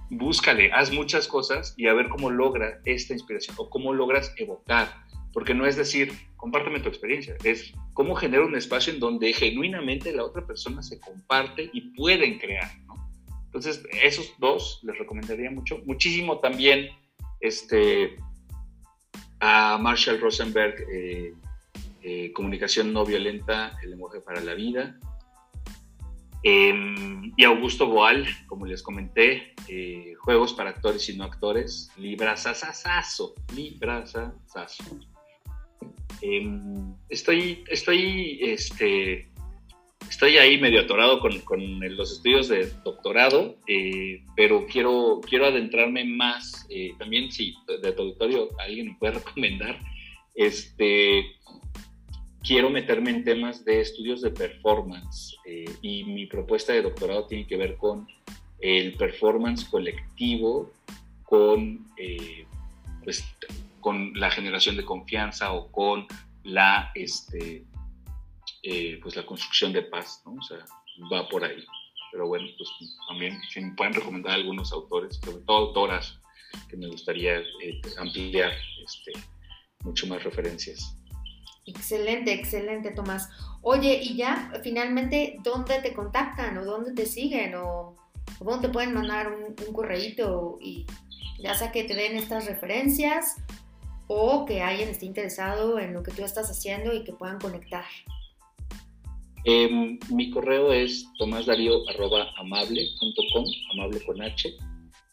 [0.09, 4.93] búscale, haz muchas cosas y a ver cómo logra esta inspiración o cómo logras evocar.
[5.31, 10.11] Porque no es decir, compárteme tu experiencia, es cómo genera un espacio en donde genuinamente
[10.11, 12.95] la otra persona se comparte y pueden crear, ¿no?
[13.45, 15.79] Entonces, esos dos les recomendaría mucho.
[15.85, 16.89] Muchísimo también
[17.39, 18.15] este,
[19.39, 21.33] a Marshall Rosenberg, eh,
[22.01, 24.99] eh, Comunicación no violenta, el lenguaje para la vida.
[26.43, 26.73] Eh,
[27.35, 34.83] y Augusto Boal, como les comenté, eh, Juegos para actores y no actores, Librazazazazo, Librazazazo.
[37.09, 39.29] estoy, estoy, este,
[40.09, 46.67] estoy ahí medio atorado con, los estudios de doctorado, eh, pero quiero, quiero adentrarme más.
[46.97, 49.77] También, si de tu auditorio alguien me puede recomendar,
[50.35, 51.25] este,
[52.49, 57.45] quiero meterme en temas de estudios de performance eh, y mi propuesta de doctorado tiene
[57.45, 58.07] que ver con
[58.59, 60.73] el performance colectivo
[61.21, 62.47] con, eh,
[63.03, 63.23] pues,
[63.81, 66.07] con la generación de confianza o con
[66.43, 67.67] la, este,
[68.63, 70.33] eh, pues, la construcción de paz, ¿no?
[70.33, 70.65] O sea,
[71.13, 71.63] va por ahí.
[72.11, 76.19] Pero bueno, pues también si me pueden recomendar algunos autores, sobre todo autoras,
[76.67, 77.43] que me gustaría
[77.99, 79.11] ampliar este,
[79.83, 80.98] mucho más referencias.
[81.69, 83.29] Excelente, excelente, Tomás.
[83.61, 87.95] Oye, y ya finalmente, ¿dónde te contactan o dónde te siguen o,
[88.39, 90.85] dónde te pueden mandar un, un correíto y
[91.39, 93.37] ya sea que te den estas referencias
[94.07, 97.85] o que alguien esté interesado en lo que tú estás haciendo y que puedan conectar?
[99.45, 104.53] Em, mi correo es tomasdario.amable.com, amable con H.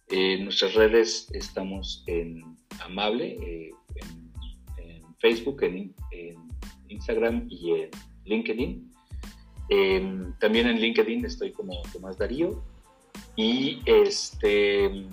[0.09, 4.27] en nuestras redes estamos en Amable, eh, en,
[5.19, 5.95] Facebook, en,
[6.89, 7.91] Instagram y en
[8.25, 8.93] LinkedIn.
[9.69, 12.63] Em, también en LinkedIn estoy como Tomás Darío.
[13.35, 15.07] Y, este,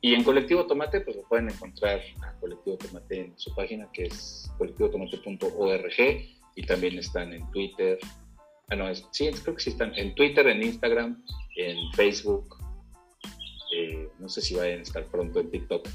[0.00, 4.04] y en Colectivo Tomate, pues lo pueden encontrar a Colectivo Tomate en su página que
[4.04, 5.94] es colectivotomate.org
[6.56, 7.98] y también están en Twitter,
[8.70, 11.24] Ah, no, sí, creo que sí están en Twitter, en Instagram,
[11.56, 12.56] en Facebook.
[13.74, 15.88] Eh, no sé si vayan a estar pronto en TikTok.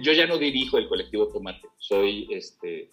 [0.00, 2.90] yo ya no dirijo el colectivo Tomate, soy, este,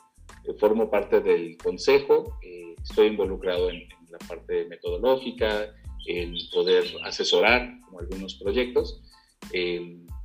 [0.59, 5.73] formo parte del consejo, eh, estoy involucrado en, la parte metodológica,
[6.05, 9.01] en poder asesorar como algunos proyectos,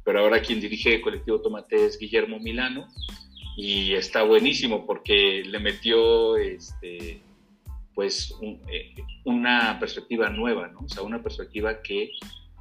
[0.04, 2.86] pero ahora quien dirige el colectivo Tomate es Guillermo Milano
[3.56, 7.20] y está buenísimo porque le metió este,
[7.92, 8.94] pues eh,
[9.24, 10.82] una perspectiva nueva, ¿no?
[10.84, 12.12] O sea, una perspectiva que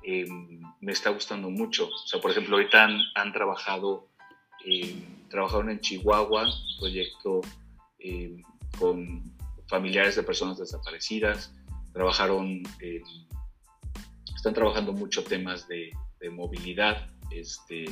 [0.02, 1.90] em, me está gustando mucho.
[1.90, 4.08] O sea, por ejemplo, ahorita han, han trabajado,
[4.66, 4.96] eh,
[5.30, 6.48] trabajaron en Chihuahua,
[6.80, 7.42] proyecto
[8.00, 8.42] em,
[8.80, 9.24] con
[9.68, 11.54] familiares de personas desaparecidas,
[11.94, 12.64] trabajaron,
[14.36, 15.92] están trabajando mucho temas de,
[16.32, 17.86] movilidad, este,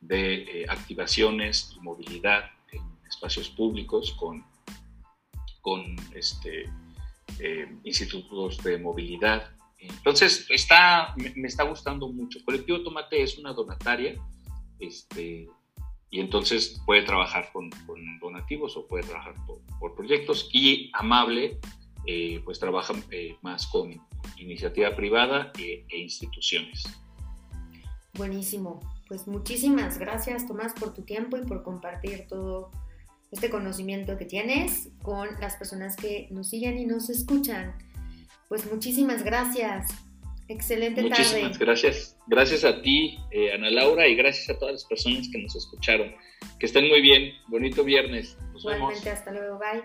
[0.00, 4.44] de eh, activaciones y movilidad en espacios públicos con,
[5.62, 6.70] con este,
[7.38, 9.50] eh, institutos de movilidad.
[9.78, 12.38] Entonces, está, me, está gustando mucho.
[12.44, 14.14] Colectivo Tomate es una donataria
[14.78, 15.48] este,
[16.10, 17.70] y entonces puede trabajar con,
[18.20, 21.58] donativos o puede trabajar por, proyectos y Amable
[22.06, 24.00] eh, pues trabaja eh, más con
[24.38, 26.84] iniciativa privada e, e instituciones.
[28.14, 28.80] Buenísimo.
[29.08, 32.70] Pues muchísimas gracias Tomás por tu tiempo y por compartir todo
[33.30, 37.76] este conocimiento que tienes con las personas que nos siguen y nos escuchan.
[38.48, 40.05] Pues muchísimas gracias.
[40.48, 41.08] Excelente tarde.
[41.08, 42.16] Muchísimas gracias.
[42.26, 46.14] Gracias a ti, eh, Ana Laura, y gracias a todas las personas que nos escucharon.
[46.58, 47.32] Que estén muy bien.
[47.48, 48.38] Bonito viernes.
[48.52, 49.58] Nos Igualmente, hasta luego.
[49.58, 49.82] Bye.